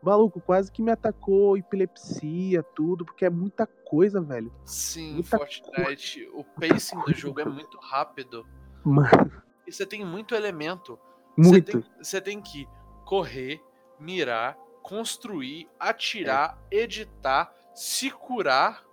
[0.02, 4.52] Maluco, quase que me atacou epilepsia, tudo, porque é muita coisa, velho.
[4.64, 8.46] Sim, Muita Fortnite, o pacing do jogo é muito rápido.
[8.84, 9.32] Mano,
[9.68, 11.00] E você tem muito elemento.
[11.36, 11.72] muito.
[11.72, 12.68] Você tem, você tem que
[13.04, 13.60] correr,
[14.00, 14.56] mirar,
[14.86, 18.86] construir, atirar, editar, se curar.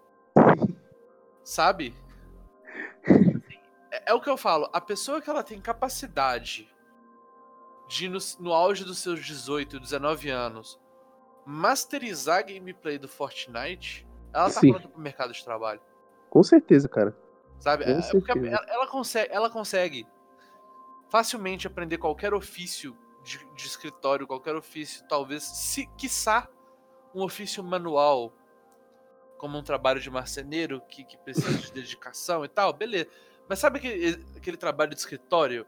[1.44, 1.94] Sabe?
[3.90, 4.70] É, é o que eu falo.
[4.72, 6.72] A pessoa que ela tem capacidade
[7.88, 10.80] de, no, no auge dos seus 18, 19 anos,
[11.44, 14.70] masterizar a gameplay do Fortnite, ela tá Sim.
[14.70, 15.80] pronta pro mercado de trabalho.
[16.30, 17.14] Com certeza, cara.
[17.58, 17.84] Sabe?
[17.84, 18.46] É- é certeza.
[18.48, 20.06] ela, ela consegue, ela consegue
[21.10, 26.48] facilmente aprender qualquer ofício de, de escritório, qualquer ofício, talvez, se quiçá,
[27.14, 28.32] um ofício manual,
[29.38, 33.08] como um trabalho de marceneiro que, que precisa de dedicação e tal, beleza.
[33.48, 35.66] Mas sabe aquele, aquele trabalho de escritório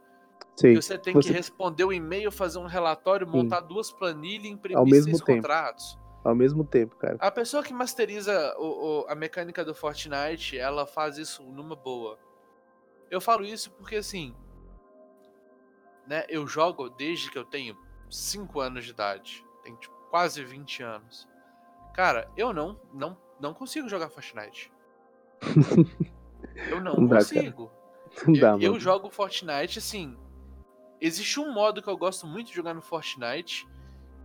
[0.56, 0.74] Sei.
[0.74, 4.48] que você tem Você- que responder um e-mail, fazer um relatório, montar duas planilhas e
[4.50, 5.42] imprimir Ao mesmo seis tempo.
[5.42, 5.98] contratos?
[6.22, 7.16] Ao mesmo tempo, cara.
[7.20, 12.18] A pessoa que masteriza o- o- a mecânica do Fortnite, ela faz isso numa boa.
[13.10, 14.34] Eu falo isso porque assim,
[16.06, 17.76] né, eu jogo desde que eu tenho
[18.10, 21.28] 5 anos de idade, tenho tipo, quase 20 anos.
[21.94, 24.72] Cara, eu não não não consigo jogar Fortnite.
[26.68, 27.70] Eu não Não dá, consigo.
[28.40, 28.80] Dá, eu, eu mano.
[28.80, 30.16] jogo Fortnite assim.
[31.00, 33.66] Existe um modo que eu gosto muito de jogar no Fortnite,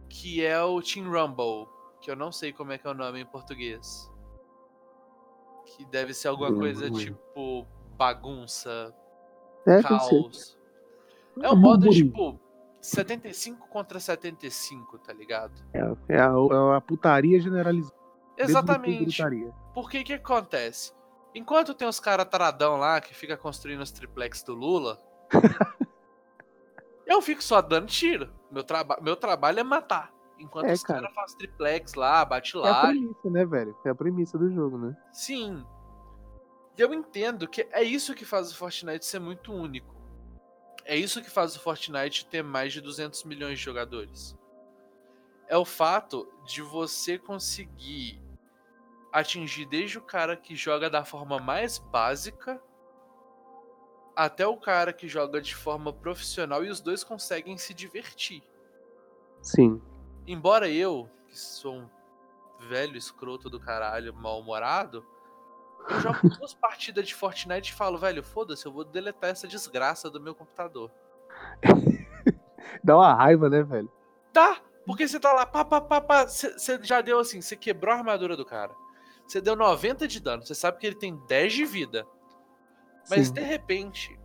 [0.07, 1.67] que é o Team Rumble,
[1.99, 4.09] que eu não sei como é que é o nome em português.
[5.65, 7.65] Que deve ser alguma coisa tipo
[7.97, 8.95] bagunça,
[9.65, 10.57] É, tem caos.
[11.41, 12.39] É um modo tipo
[12.81, 15.53] 75 contra 75, tá ligado?
[15.73, 15.79] É,
[16.15, 17.93] é a, é a putaria generalizada.
[18.37, 19.21] Exatamente.
[19.73, 20.93] Porque que acontece?
[21.35, 24.97] Enquanto tem os caras taradão lá que fica construindo os triplex do Lula,
[27.05, 28.29] eu fico só dando tiro.
[28.51, 30.11] Meu, traba meu trabalho é matar.
[30.39, 31.01] Enquanto É, os cara.
[31.01, 32.81] caras fazem triplex lá, bate É a lá.
[32.87, 33.75] premissa, né, velho?
[33.85, 34.95] É a premissa do jogo, né?
[35.11, 35.65] Sim.
[36.77, 39.93] Eu entendo que é isso que faz o Fortnite ser muito único.
[40.89, 44.35] É isso que faz o Fortnite ter mais de 200 milhões de jogadores.
[45.47, 48.19] É o fato de você conseguir
[49.11, 52.59] atingir desde o cara que joga da forma mais básica
[54.15, 58.41] até o cara que joga de forma profissional e os dois conseguem se divertir.
[59.43, 59.79] Sim.
[60.25, 61.89] Embora eu, que sou um
[62.67, 65.05] velho escroto do caralho, mal-humorado,
[65.89, 70.09] eu jogo duas partidas de Fortnite e falo, velho, foda-se, eu vou deletar essa desgraça
[70.09, 70.91] do meu computador.
[72.83, 73.91] Dá uma raiva, né, velho?
[74.31, 77.93] Tá, porque você tá lá, pá, pá, pá, pá, você já deu assim, você quebrou
[77.93, 78.73] a armadura do cara.
[79.27, 82.07] Você deu 90 de dano, você sabe que ele tem 10 de vida.
[83.09, 83.33] Mas Sim.
[83.33, 84.19] de repente,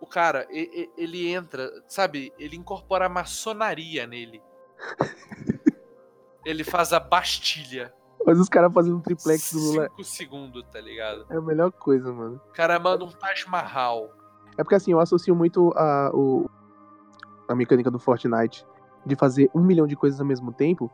[0.00, 4.42] o cara, e- e- ele entra, sabe, ele incorpora a maçonaria nele.
[6.44, 7.92] ele faz a Bastilha.
[8.28, 11.24] Mas os caras fazendo um triplex do Lula 5 segundos, tá ligado?
[11.30, 12.38] é a melhor coisa, mano.
[12.50, 14.10] O cara manda um Taj Mahal.
[14.58, 16.46] É porque assim, eu associo muito a, o,
[17.48, 18.66] a mecânica do Fortnite
[19.06, 20.90] de fazer um milhão de coisas ao mesmo tempo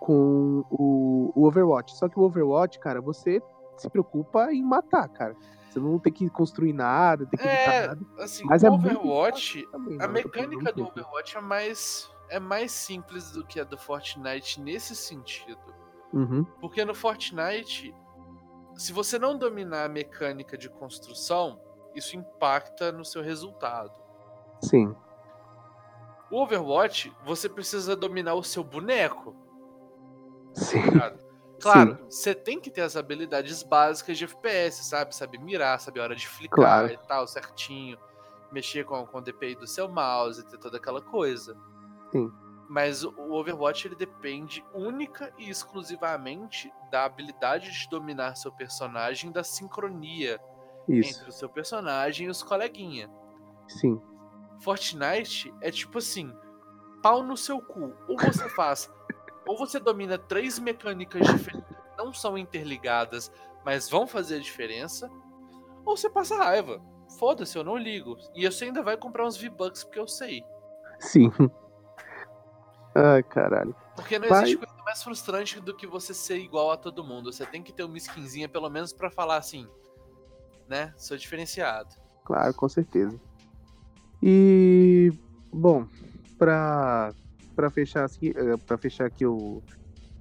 [0.00, 1.94] com o, o Overwatch.
[1.94, 3.42] Só que o Overwatch, cara, você
[3.76, 5.36] se preocupa em matar, cara.
[5.68, 8.00] Você não tem que construir nada, tem que É, nada.
[8.18, 13.30] assim, Mas o é Overwatch, Também, a mecânica do Overwatch é mais, é mais simples
[13.30, 15.81] do que a do Fortnite nesse sentido.
[16.12, 17.94] Uhum, Porque no Fortnite,
[18.76, 21.60] se você não dominar a mecânica de construção,
[21.94, 23.92] isso impacta no seu resultado.
[24.62, 24.94] sim.
[26.30, 29.36] O Overwatch, você precisa dominar o seu boneco.
[30.54, 30.80] Sim.
[30.80, 31.18] ligado?
[31.60, 35.14] Claro, você tem que ter as habilidades básicas de FPS, sabe?
[35.14, 36.90] Saber mirar, saber a hora de flicar Claro.
[36.92, 37.98] e tal, certinho.
[38.50, 41.54] Mexer com, com o DPI do seu mouse, ter toda aquela coisa.
[42.10, 42.32] Sim.
[42.72, 49.44] Mas o Overwatch ele depende única e exclusivamente da habilidade de dominar seu personagem, da
[49.44, 50.40] sincronia
[50.88, 51.18] Isso.
[51.18, 53.10] entre o seu personagem e os coleguinha.
[53.68, 54.00] Sim.
[54.62, 56.34] Fortnite é tipo assim,
[57.02, 57.92] pau no seu cu.
[58.08, 58.90] Ou você faz,
[59.46, 63.30] ou você domina três mecânicas diferentes, que não são interligadas,
[63.66, 65.10] mas vão fazer a diferença,
[65.84, 66.80] ou você passa raiva.
[67.18, 68.16] Foda-se, eu não ligo.
[68.34, 70.42] E você ainda vai comprar uns V-Bucks porque eu sei.
[71.00, 71.30] Sim.
[72.94, 73.74] Ai, caralho.
[73.96, 74.42] Porque não Vai.
[74.42, 77.32] existe coisa mais frustrante do que você ser igual a todo mundo.
[77.32, 79.66] Você tem que ter uma skinzinha, pelo menos, pra falar assim,
[80.68, 80.92] né?
[80.96, 81.88] Sou diferenciado.
[82.24, 83.18] Claro, com certeza.
[84.22, 85.12] E
[85.52, 85.86] bom,
[86.38, 87.12] pra,
[87.56, 89.62] pra fechar aqui, eh, para fechar aqui o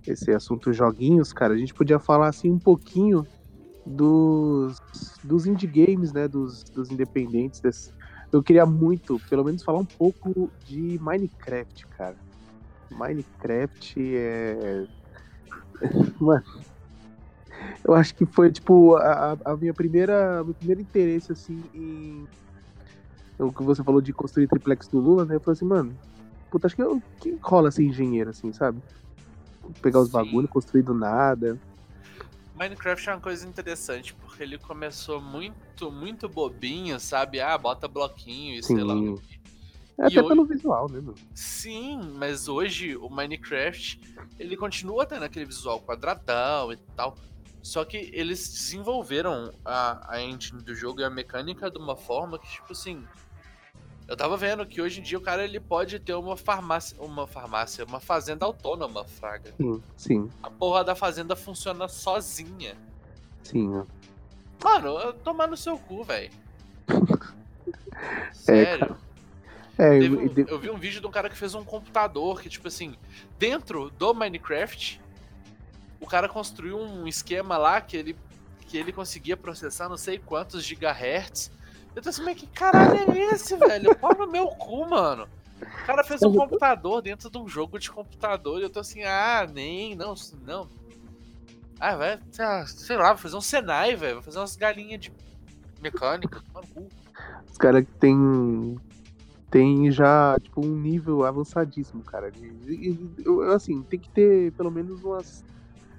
[0.07, 3.26] esse assunto joguinhos, cara, a gente podia falar assim um pouquinho
[3.86, 4.76] dos
[5.24, 7.59] dos indie games, né, dos, dos independentes.
[7.61, 7.93] desse-
[8.34, 12.15] Eu queria muito, pelo menos falar um pouco de Minecraft, cara.
[12.91, 14.85] Minecraft é
[16.19, 16.43] Mano,
[17.83, 22.27] eu acho que foi tipo a, a- minha primeira, meu primeiro interesse assim em
[23.39, 25.35] o que você falou de construir triplex do Lula, né?
[25.35, 25.97] Eu falei assim, mano,
[26.51, 28.79] puta, acho que, eu, que rola ser engenheiro assim, sabe?
[29.81, 30.13] Pegar os Sim.
[30.13, 31.59] bagulho, construir do nada.
[32.53, 37.39] Minecraft é uma coisa interessante, porque ele começou muito, muito bobinho, sabe?
[37.39, 38.93] Ah, bota bloquinho e sei lá.
[38.93, 39.09] Sim.
[39.09, 39.40] o quê.
[40.01, 41.15] É até pelo visual, né, mano?
[41.35, 44.01] Sim, mas hoje o Minecraft,
[44.39, 47.15] ele continua tendo aquele visual quadradão e tal.
[47.61, 52.39] Só que eles desenvolveram a, a engine do jogo e a mecânica de uma forma
[52.39, 53.05] que, tipo assim.
[54.07, 57.27] Eu tava vendo que hoje em dia o cara ele pode ter uma farmácia, uma
[57.27, 59.53] farmácia, uma fazenda autônoma, fraga.
[59.55, 62.75] Sim, sim, A porra da fazenda funciona sozinha.
[63.43, 63.69] sim.
[63.77, 63.85] ó.
[64.63, 66.31] Mano, eu tomar no seu cu, velho.
[67.93, 68.97] É, Sério.
[69.84, 72.49] É, eu- eu- eu vi um vídeo de um cara que fez um computador que,
[72.49, 72.95] tipo assim,
[73.39, 75.01] dentro do Minecraft,
[75.99, 78.15] o cara construiu um esquema lá que ele,
[78.67, 81.51] que ele conseguia processar não sei quantos gigahertz.
[81.95, 83.95] Eu tô assim, mas que caralho é esse, velho?
[83.97, 85.27] Pau no meu cu, mano.
[85.61, 89.03] O cara fez um computador dentro de um jogo de computador e eu tô assim,
[89.03, 90.15] ah, nem, não,
[90.45, 90.67] não.
[91.79, 92.19] Ah, vai,
[92.67, 94.15] sei- lá, vou fazer um Senai, velho.
[94.15, 95.11] Vou fazer umas galinhas de
[95.82, 96.41] mecânica.
[96.53, 96.88] toma no cu.
[97.51, 98.77] os caras que tem
[99.51, 102.31] tem já tipo um nível avançadíssimo, cara.
[103.23, 105.43] Eu, assim, tem que ter pelo menos umas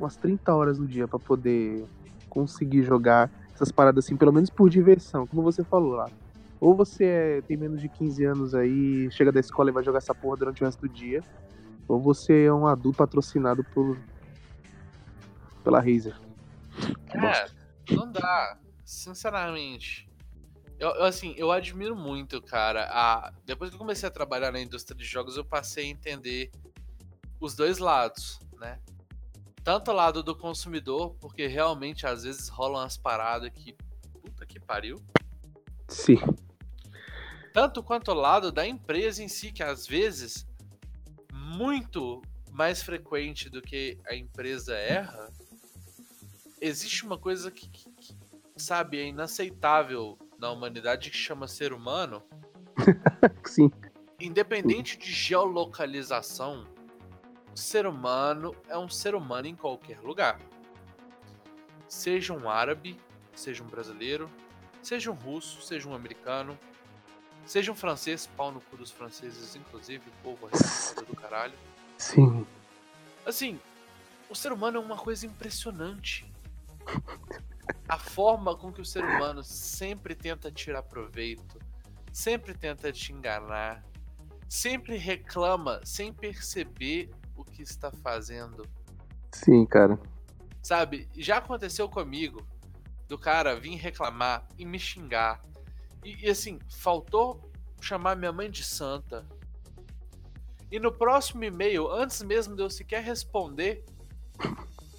[0.01, 1.87] umas 30 horas no dia pra poder
[2.29, 6.11] conseguir jogar essas paradas assim, pelo menos por diversão, como você falou lá.
[6.59, 9.99] Ou você é- tem menos de 15 anos aí, chega da escola e vai jogar
[9.99, 11.23] essa porra durante o resto do dia,
[11.87, 13.99] ou você é um adulto patrocinado por
[15.63, 16.17] pela Razer.
[17.15, 18.59] É, não dá.
[18.85, 20.09] Sinceramente.
[20.83, 22.89] Eu, eu, assim, eu admiro muito, cara.
[22.91, 23.33] A...
[23.45, 26.51] Depois que eu comecei a trabalhar na indústria de jogos, eu passei a entender
[27.39, 28.81] os dois lados, né?
[29.63, 33.77] Tanto o lado do consumidor, porque realmente às vezes rolam umas paradas que.
[34.21, 35.01] Puta que pariu.
[35.87, 36.19] Sim.
[37.53, 40.45] Tanto quanto o lado da empresa em si, que às vezes,
[41.33, 42.21] muito
[42.51, 45.31] mais frequente do que a empresa erra,
[46.61, 48.17] existe uma coisa que, que- que,
[48.57, 52.21] sabe, é inaceitável na humanidade que chama ser humano.
[53.47, 53.71] Sim.
[54.19, 56.67] Independente de geolocalização,
[57.55, 60.41] o ser humano é um ser humano em qualquer lugar.
[61.87, 62.99] Seja um árabe,
[63.37, 64.29] seja um brasileiro,
[64.83, 66.59] seja um russo, seja um americano,
[67.47, 71.55] seja um francês, pau no cu dos franceses, inclusive, povo arrependido do caralho.
[71.99, 72.45] Sim.
[73.25, 73.61] Assim,
[74.29, 76.27] o ser humano é uma coisa impressionante.
[77.89, 81.59] A forma com que o ser humano sempre tenta tirar proveito,
[82.13, 83.85] sempre tenta te enganar,
[84.49, 88.67] sempre reclama sem perceber o que está fazendo.
[89.33, 89.99] Sim, cara.
[90.63, 91.09] Sabe?
[91.15, 92.47] Já aconteceu comigo
[93.09, 95.43] do cara vir reclamar e me xingar.
[96.05, 97.51] E, e assim, faltou
[97.81, 99.27] chamar minha mãe de santa.
[100.71, 103.85] E no próximo e-mail, antes mesmo de eu sequer responder,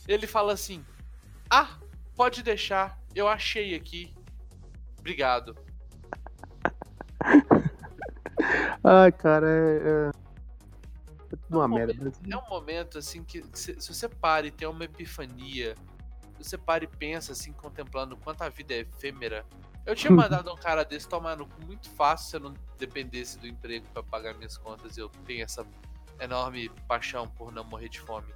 [0.07, 0.85] ele fala assim:
[1.49, 1.79] Ah,
[2.15, 4.13] pode deixar, eu achei aqui.
[4.99, 5.55] Obrigado.
[8.83, 9.77] Ai, cara, é.
[9.77, 10.09] é...
[10.09, 11.93] é tudo uma um merda.
[11.93, 15.75] momento- é um momento assim que se, se você para e tem uma epifania,
[16.37, 19.45] se você para e pensa assim, contemplando quanto a vida é efêmera.
[19.85, 23.37] Eu tinha mandado um cara desse tomar no cu muito fácil se eu não dependesse
[23.39, 25.65] do emprego pra pagar minhas contas e eu tenho essa
[26.19, 28.31] enorme paixão por não morrer de fome.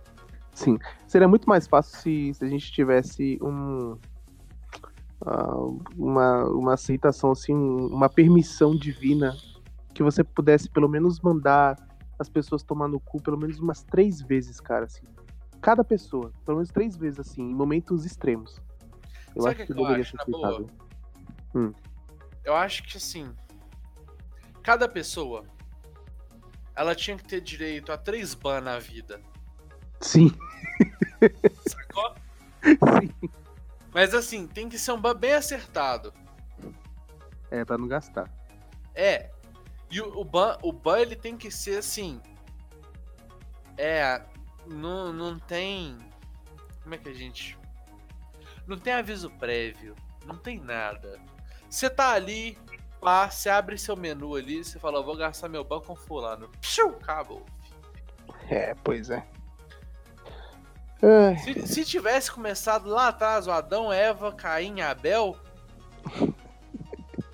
[0.57, 0.79] Sim.
[1.07, 3.95] Seria muito mais fácil se, se a gente tivesse um.
[5.23, 5.55] ah,
[5.95, 9.35] uma, uma aceitação, assim, um- uma permissão divina
[9.93, 11.75] que você pudesse pelo menos mandar
[12.17, 15.05] as pessoas tomar no cu pelo menos umas três vezes, cara, assim.
[15.61, 18.59] Cada pessoa, pelo menos três vezes, assim, em momentos extremos.
[19.35, 20.69] Eu Sabe acho que, que eu deveria acho, ser aceitável.
[22.43, 23.31] Eu acho que assim,
[24.63, 25.43] cada pessoa
[26.75, 29.21] ela tinha que ter direito a três ban na vida.
[29.99, 30.31] Sim,
[31.67, 32.13] Sacou?
[32.63, 33.31] sim.
[33.93, 36.13] Mas assim, tem que ser um ban bem acertado.
[37.49, 38.29] É, pra não gastar.
[38.93, 39.31] É.
[39.89, 42.21] E o, o ban, o ban ele tem que ser assim.
[43.77, 44.21] É.
[44.67, 45.97] Não, não tem.
[46.83, 47.57] Como é que a gente.
[48.67, 49.95] Não tem aviso prévio.
[50.25, 51.19] Não tem nada.
[51.69, 52.57] Você tá ali,
[52.99, 56.49] pá, você abre seu menu ali, você fala, eu vou gastar meu ban com fulano.
[56.61, 57.45] Psiu, acabou.
[58.49, 59.25] É, pois é.
[61.43, 65.37] Se, se tivesse começado lá atrás, o Adão, Eva, Caim, Abel.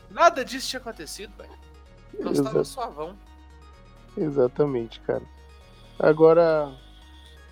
[0.09, 1.49] Nada disso tinha acontecido, velho.
[2.19, 2.65] Nós tava Exato.
[2.65, 3.17] suavão.
[4.15, 5.23] Exatamente, cara.
[5.97, 6.71] Agora,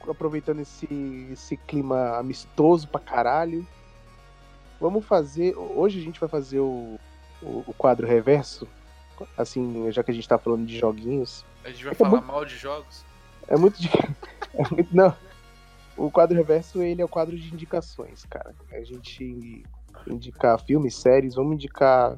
[0.08, 3.66] aproveitando esse, esse clima amistoso pra caralho,
[4.80, 5.56] vamos fazer.
[5.58, 7.00] Hoje a gente vai fazer o,
[7.42, 8.68] o, o quadro reverso.
[9.38, 11.46] Assim, já que a gente tá falando de joguinhos.
[11.64, 13.04] A gente vai É falar muito- mal de jogos.
[13.48, 13.80] É muito.
[13.82, 13.90] de-
[14.54, 15.16] É muito não.
[15.98, 18.56] O quadro reverso, ele é o quadro de indicações, cara.
[18.72, 19.64] A gente
[20.08, 22.18] indicar filmes, séries, vamos indicar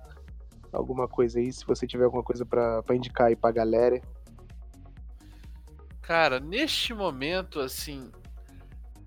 [0.72, 4.02] alguma coisa aí, se você tiver alguma coisa pra, pra indicar aí pra galera.
[6.02, 8.12] Cara, neste momento, assim.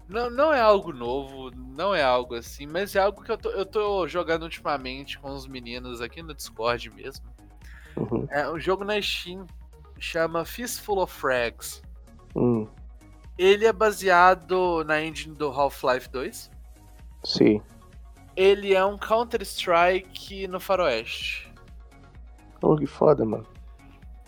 [0.08, 3.50] Não, não é algo novo, não é algo assim, mas é algo que eu tô,
[3.50, 7.26] eu tô jogando ultimamente com os meninos aqui no Discord mesmo.
[7.96, 8.24] Uhum.
[8.30, 9.46] É um jogo na Steam,
[9.98, 11.82] chama Fistful of Frags.
[12.36, 12.68] Hum,
[13.38, 16.50] Ele é baseado na engine do Half-Life 2.
[17.24, 17.60] sim.
[18.34, 21.50] Ele é um Counter-Strike no faroeste.
[22.60, 23.46] Oh, que foda, mano.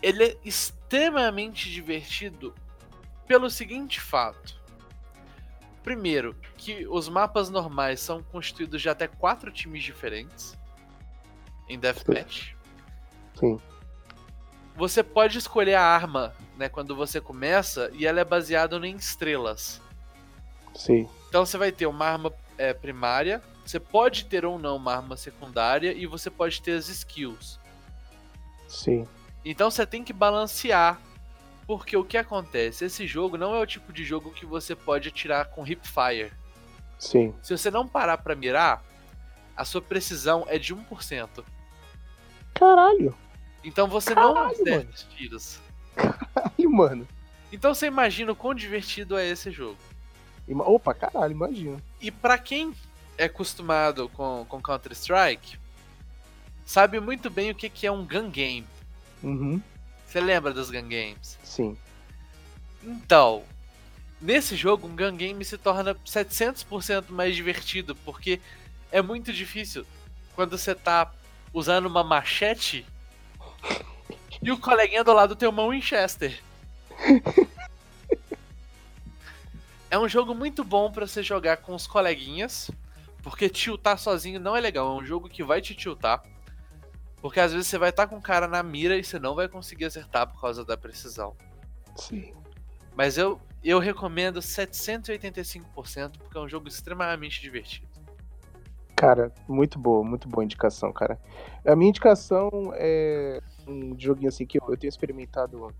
[0.01, 2.55] Ele é extremamente divertido
[3.27, 4.59] pelo seguinte fato.
[5.83, 10.57] Primeiro, que os mapas normais são constituídos de até quatro times diferentes
[11.67, 12.55] em Deathmatch.
[13.35, 13.59] Sim.
[14.79, 19.81] Você pode escolher a arma, né, quando você começa, e ela é baseada em estrelas.
[20.73, 21.05] Sim.
[21.27, 25.17] Então você vai ter uma arma é, primária, você pode ter ou não uma arma
[25.17, 27.59] secundária e você pode ter as skills.
[28.69, 29.05] Sim.
[29.43, 30.97] Então você tem que balancear.
[31.67, 32.85] Porque o que acontece?
[32.85, 36.31] Esse jogo não é o tipo de jogo que você pode atirar com hipfire.
[36.97, 37.35] Sim.
[37.43, 38.81] Se você não parar pra mirar,
[39.57, 41.43] a sua precisão é de 1%.
[42.53, 43.13] Caralho.
[43.63, 44.89] Então você não Caralho, acerta mano.
[44.93, 45.59] os tiros.
[45.95, 47.07] Caralho, mano.
[47.51, 49.77] Então você imagina o quão divertido é esse jogo.
[50.47, 51.81] Opa, caralho, imagina.
[52.01, 52.73] E pra quem
[53.17, 55.59] é acostumado com, com Counter-Strike,
[56.65, 58.65] sabe muito bem o que, que é um gun game.
[59.21, 59.61] Uhum.
[60.07, 61.37] Você lembra dos gun games?
[61.43, 61.77] Sim.
[62.83, 63.43] Então,
[64.19, 68.39] nesse jogo, um gun game se torna 700% mais divertido, porque
[68.91, 69.85] é muito difícil
[70.35, 71.11] quando você tá
[71.53, 72.85] usando uma machete
[74.41, 76.41] e o coleguinha do lado tem uma Winchester.
[79.91, 82.69] É um jogo muito bom pra você jogar com os coleguinhas,
[83.23, 86.23] porque tiltar sozinho não é legal, é um jogo que vai te tiltar.
[87.19, 89.47] Porque às vezes você vai estar com o cara na mira e você não vai
[89.49, 91.35] conseguir acertar por causa da precisão.
[91.95, 92.33] Sim.
[92.95, 97.88] Mas eu, eu recomendo 785% porque é um jogo extremamente divertido.
[98.99, 101.17] Cara, muito boa, muito boa indicação, cara.
[101.65, 105.73] A minha indicação é um joguinho assim que eu, eu tenho experimentado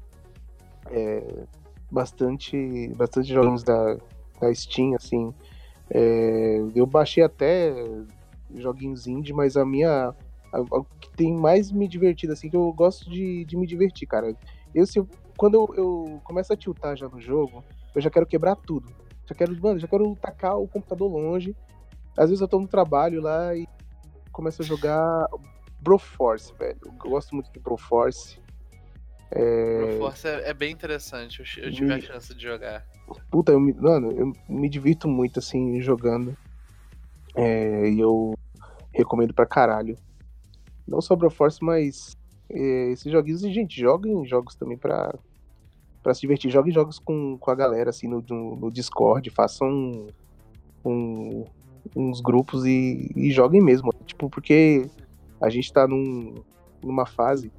[0.89, 1.43] é,
[1.91, 3.97] bastante, bastante jogos da,
[4.39, 5.33] da Steam, assim.
[5.89, 7.73] É, eu baixei até
[8.55, 10.15] joguinhos indie, mas a minha.
[10.71, 14.33] O que tem mais me divertido, assim, que eu gosto de, de me divertir, cara.
[14.73, 15.05] Eu, se
[15.35, 18.89] quando eu, eu começo a tiltar já no jogo, eu já quero quebrar tudo.
[19.25, 21.53] Já quero, mano, já quero tacar o computador longe.
[22.19, 23.65] Às vezes eu tô no trabalho lá e
[24.33, 25.25] começo a jogar
[25.79, 26.77] Broforce, velho.
[26.85, 28.37] Eu gosto muito de Broforce.
[29.31, 29.77] É...
[29.85, 32.85] Broforce é, é bem interessante, eu, eu tive Me- a chance de jogar.
[33.31, 36.35] Puta, eu me, mano, eu me divirto muito, assim, jogando.
[37.35, 38.33] É, e eu
[38.93, 39.95] recomendo pra caralho.
[40.85, 42.17] Não só Broforce, mas
[42.49, 45.13] é, esses joguinhos, e, gente, joguem jogos também pra,
[46.03, 46.51] pra se divertir.
[46.51, 49.29] Joguem jogos com, com a galera, assim, no, no, no Discord.
[49.29, 50.07] Façam um-
[50.83, 51.45] um-
[51.95, 53.93] uns grupos e, e joguem mesmo.
[54.05, 54.89] Tipo, porque
[55.41, 56.35] a gente tá num,
[56.83, 57.51] numa fase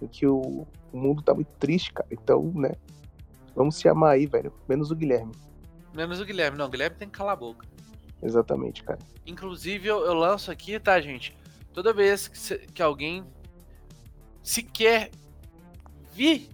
[0.00, 2.08] em que o, o mundo tá muito triste, cara.
[2.10, 2.72] Então, né,
[3.54, 4.52] vamos se amar aí, velho.
[4.68, 5.32] Menos o Guilherme.
[5.94, 6.56] Menos o Guilherme.
[6.56, 7.66] Não, o Guilherme tem que calar a boca.
[8.22, 8.98] Exatamente, cara.
[9.26, 11.36] Inclusive, eu, eu lanço aqui, tá, gente?
[11.72, 13.24] Toda vez que, se- que alguém
[14.42, 15.10] sequer
[16.12, 16.48] vir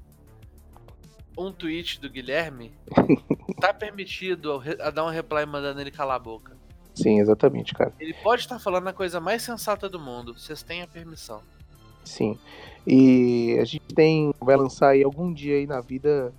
[1.37, 2.73] um tweet do Guilherme,
[3.61, 6.57] tá permitido a a dar um reply mandando ele calar a boca.
[7.03, 7.93] Sim, exatamente, cara.
[8.01, 11.41] Ele pode estar falando a coisa mais sensata do mundo, vocês têm a permissão.
[12.05, 12.39] Sim.
[12.87, 14.35] E a gente tem.
[14.41, 16.33] Vai lançar aí algum dia aí na vida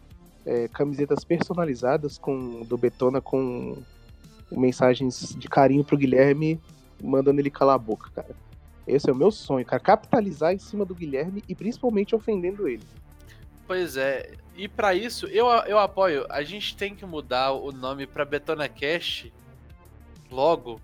[0.45, 3.77] é, camisetas personalizadas com do Betona com
[4.51, 6.59] mensagens de carinho pro Guilherme,
[7.01, 8.35] mandando ele calar a boca, cara.
[8.87, 9.79] Esse é o meu sonho, cara.
[9.79, 12.83] Capitalizar em cima do Guilherme e principalmente ofendendo ele.
[13.67, 16.25] Pois é, e pra isso eu, eu apoio.
[16.29, 19.31] A gente tem que mudar o nome pra Betona Cash
[20.31, 20.79] logo.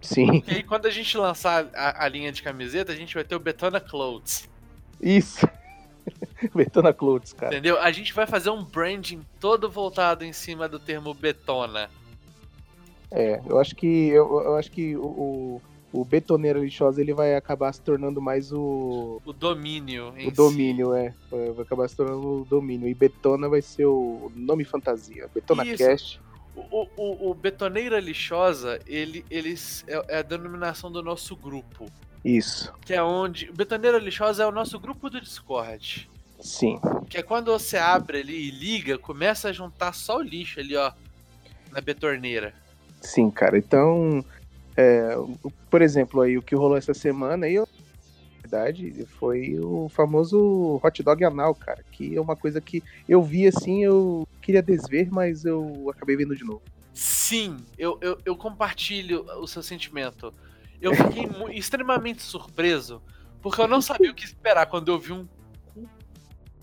[0.00, 3.24] Sim, E aí, quando a gente lançar a, a linha de camiseta, a gente vai
[3.24, 4.48] ter o Betona Clothes.
[5.00, 5.46] isso.
[6.54, 7.54] Betona Clothes, cara.
[7.54, 7.80] Entendeu?
[7.80, 11.88] A gente vai fazer um branding todo voltado em cima do termo Betona.
[13.10, 15.62] É, eu acho que eu, eu acho que o, o,
[16.00, 20.30] o betoneiro lixosa ele vai acabar se tornando mais o, O domínio o si.
[20.32, 21.14] domínio, é.
[21.30, 22.88] Vai vai acabar se tornando o domínio.
[22.88, 25.30] E Betona vai ser o nome fantasia.
[25.32, 25.78] Betona Isso.
[25.78, 26.20] Cast.
[26.56, 31.86] O, o, o Betoneira Lixosa, ele, eles é, é a denominação do nosso grupo.
[32.24, 32.72] Isso.
[32.84, 33.50] Que é onde.
[33.50, 36.08] O Betoneira Lixosa é o nosso grupo do Discord.
[36.40, 36.78] Sim.
[37.08, 40.76] Que é quando você abre ali e liga, começa a juntar só o lixo ali,
[40.76, 40.92] ó.
[41.70, 42.54] Na betorneira.
[43.00, 43.58] Sim, cara.
[43.58, 44.24] Então,
[44.76, 45.16] é,
[45.68, 47.68] por exemplo, aí o que rolou essa semana aí, eu-
[48.44, 51.82] verdade, foi o famoso hot dog anal, cara.
[51.90, 56.36] Que é uma coisa que eu vi assim, eu queria desver, mas eu acabei vendo
[56.36, 56.62] de novo.
[56.92, 60.32] Sim, eu, eu, eu compartilho o seu sentimento.
[60.80, 61.24] Eu fiquei
[61.56, 63.02] extremamente surpreso,
[63.40, 65.26] porque eu não sabia o que esperar quando eu vi um
[65.72, 65.88] cu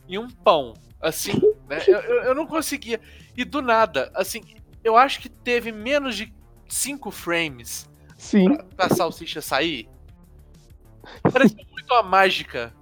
[0.07, 0.73] e um pão.
[1.01, 1.33] Assim,
[1.67, 1.83] né?
[1.87, 3.01] Eu, eu, eu não conseguia.
[3.35, 4.43] E do nada, assim,
[4.83, 6.31] eu acho que teve menos de
[6.69, 8.55] 5 frames Sim.
[8.75, 9.89] pra salsicha sair.
[11.23, 12.73] Parecia uma mágica.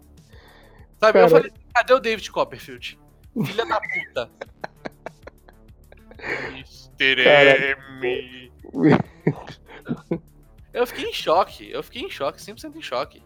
[1.00, 1.20] Sabe?
[1.20, 1.30] Eu Cara.
[1.30, 3.00] falei, cadê o David Copperfield?
[3.46, 4.32] Filha da puta.
[6.50, 7.76] Mr.
[8.02, 8.52] M.
[10.74, 13.24] Eu fiquei em choque, eu fiquei em choque, 100% em choque.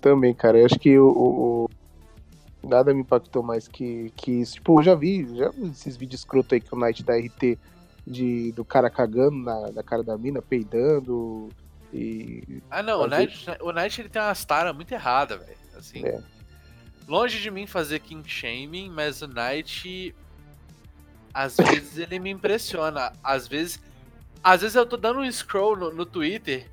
[0.00, 0.58] Também, cara.
[0.58, 4.54] Eu acho que o, o- o- nada me impactou mais que, que isso.
[4.54, 7.58] Tipo, eu já vi, já vi esses vídeos escroto aí que o Knight da RT
[8.06, 11.48] de, do cara cagando na, na cara da mina, peidando.
[11.92, 12.62] E.
[12.70, 15.58] Ah não, o Knight, o Knight ele tem umas taras muito erradas, velho.
[15.76, 16.20] Assim, É.
[17.06, 20.14] longe de mim fazer king shaming, mas o Knight
[21.34, 23.12] às vezes ele me impressiona.
[23.22, 23.80] Às vezes,
[24.42, 26.66] às vezes eu tô dando um scroll no, no Twitter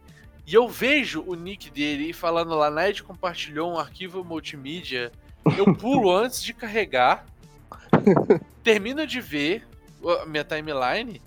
[0.46, 5.12] e eu vejo o nick dele falando lá, Knight compartilhou um arquivo multimídia.
[5.58, 7.26] Eu pulo antes de carregar,
[8.64, 9.68] termino de ver
[10.22, 11.22] a minha timeline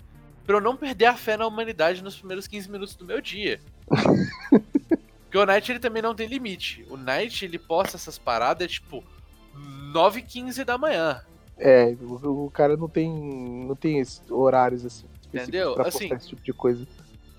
[0.45, 3.59] pra eu não perder a fé na humanidade nos primeiros 15 minutos do meu dia.
[3.87, 6.85] Porque o Knight ele também não tem limite.
[6.89, 9.03] O Knight ele posta essas paradas tipo
[9.93, 11.21] 9 h 15 da manhã.
[11.57, 15.05] É, o, o cara não tem, não tem esses horários assim.
[15.33, 15.73] Entendeu?
[15.73, 16.87] Pra Assim- esse tipo de coisa.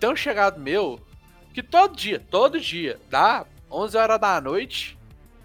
[0.01, 0.99] Tão chegado meu
[1.53, 4.99] que todo dia, todo dia, dá 11 horas da noite,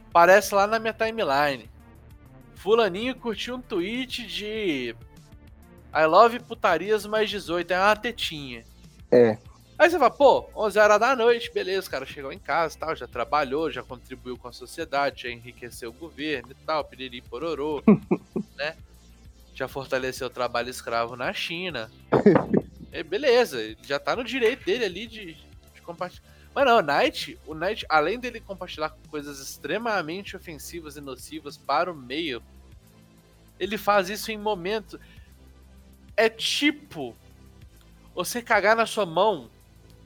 [0.10, 1.70] aparece lá na minha timeline.
[2.56, 4.96] Fulaninho curtiu um tweet de
[5.94, 8.64] I love putarias mais 18, é uma tetinha.
[9.12, 9.38] É.
[9.80, 12.80] Aí você fala, pô, 11 horas da noite, beleza, o cara chegou em casa e
[12.80, 17.22] tal, já trabalhou, já contribuiu com a sociedade, já enriqueceu o governo e tal, piriri
[17.22, 17.82] pororô,
[18.58, 18.76] né?
[19.56, 21.90] Já fortaleceu o trabalho escravo na China.
[22.92, 25.34] E beleza, ele já tá no direito dele ali de,
[25.74, 26.28] de compartilhar.
[26.54, 31.90] Mas não, o Knight, o Knight, além dele compartilhar coisas extremamente ofensivas e nocivas para
[31.90, 32.44] o meio,
[33.58, 35.00] ele faz isso em momentos.
[36.18, 37.16] É tipo
[38.14, 39.50] você cagar na sua mão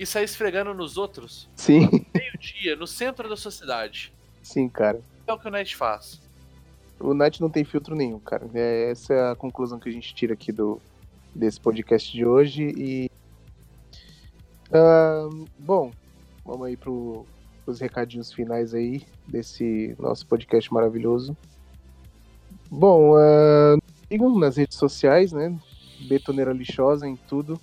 [0.04, 4.14] e sair esfregando nos outros Sim, meio-dia, no centro da sociedade.
[4.42, 5.02] sim, cara.
[5.26, 6.22] É o que o Knight faz.
[7.00, 8.48] O Knight não tem filtro nenhum, cara.
[8.54, 10.82] É, essa é a conclusão que a gente tira aqui do,
[11.34, 12.74] desse podcast de hoje.
[12.78, 13.10] E.
[14.72, 15.92] ah, bom,
[16.46, 17.26] vamos aí pro,
[17.66, 21.36] os recadinhos finais aí desse nosso podcast maravilhoso.
[22.70, 23.78] Bom, ah,
[24.10, 25.58] sigam nas redes sociais, né?
[26.08, 27.60] Betoneira Lixosa em tudo.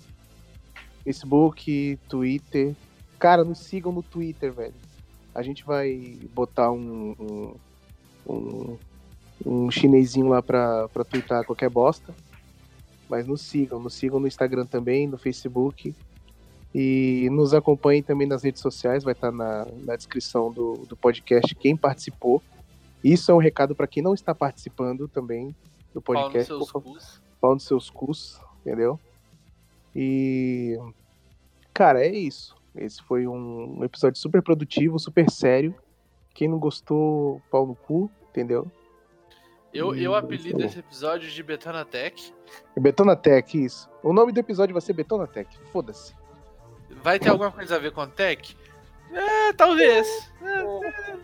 [1.03, 2.75] Facebook, Twitter.
[3.19, 4.73] Cara, nos sigam no Twitter, velho.
[5.33, 7.53] A gente vai botar um, um,
[8.27, 8.77] um,
[9.45, 12.13] um chinesinho lá pra, pra twittar qualquer bosta.
[13.09, 15.93] Mas nos sigam, nos sigam no Instagram também, no Facebook.
[16.73, 21.53] E nos acompanhem também nas redes sociais, vai estar na, na descrição do, do podcast
[21.55, 22.41] quem participou.
[23.03, 25.53] Isso é um recado para quem não está participando também
[25.93, 26.47] do Pau nos podcast.
[26.47, 27.21] seus cus.
[27.41, 28.97] pau nos seus cus, entendeu?
[29.95, 30.77] E.
[31.73, 32.55] Cara, é isso.
[32.75, 35.75] Esse foi um episódio super produtivo, super sério.
[36.33, 38.71] Quem não gostou, pau no cu, entendeu?
[39.73, 42.33] Eu, eu Hum, apelido esse episódio de Betonatec.
[42.77, 43.89] Betonatec, isso.
[44.03, 45.57] O nome do episódio vai ser Betonatec.
[45.71, 46.13] Foda-se.
[47.01, 48.55] Vai ter alguma coisa a ver com Tech?
[49.11, 50.31] É, talvez.
[50.41, 51.17] É, é.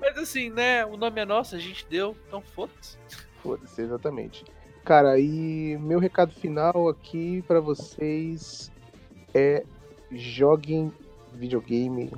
[0.00, 0.84] Mas assim, né?
[0.86, 2.96] O nome é nosso, a gente deu, então foda-se.
[3.42, 4.44] Foda-se, exatamente.
[4.84, 8.70] Cara, e meu recado final aqui pra vocês
[9.32, 9.64] é
[10.10, 10.92] joguem
[11.32, 12.10] videogame,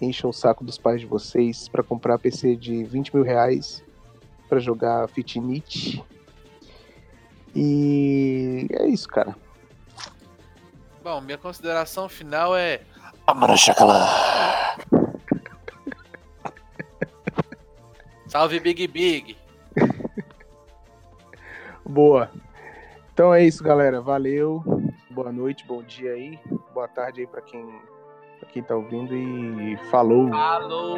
[0.00, 3.82] encham o saco dos pais de vocês pra comprar PC de 20 mil reais
[4.48, 6.04] pra jogar Fitnit.
[7.54, 9.34] E é isso, cara.
[11.02, 12.82] Bom, minha consideração final é.
[18.28, 19.39] Salve Big Big!
[21.90, 22.30] Boa.
[23.12, 24.00] Então é isso, galera.
[24.00, 24.62] Valeu.
[25.10, 26.38] Boa noite, bom dia aí.
[26.72, 27.66] Boa tarde aí pra quem,
[28.38, 30.28] pra quem tá ouvindo e falou.
[30.28, 30.96] Falou!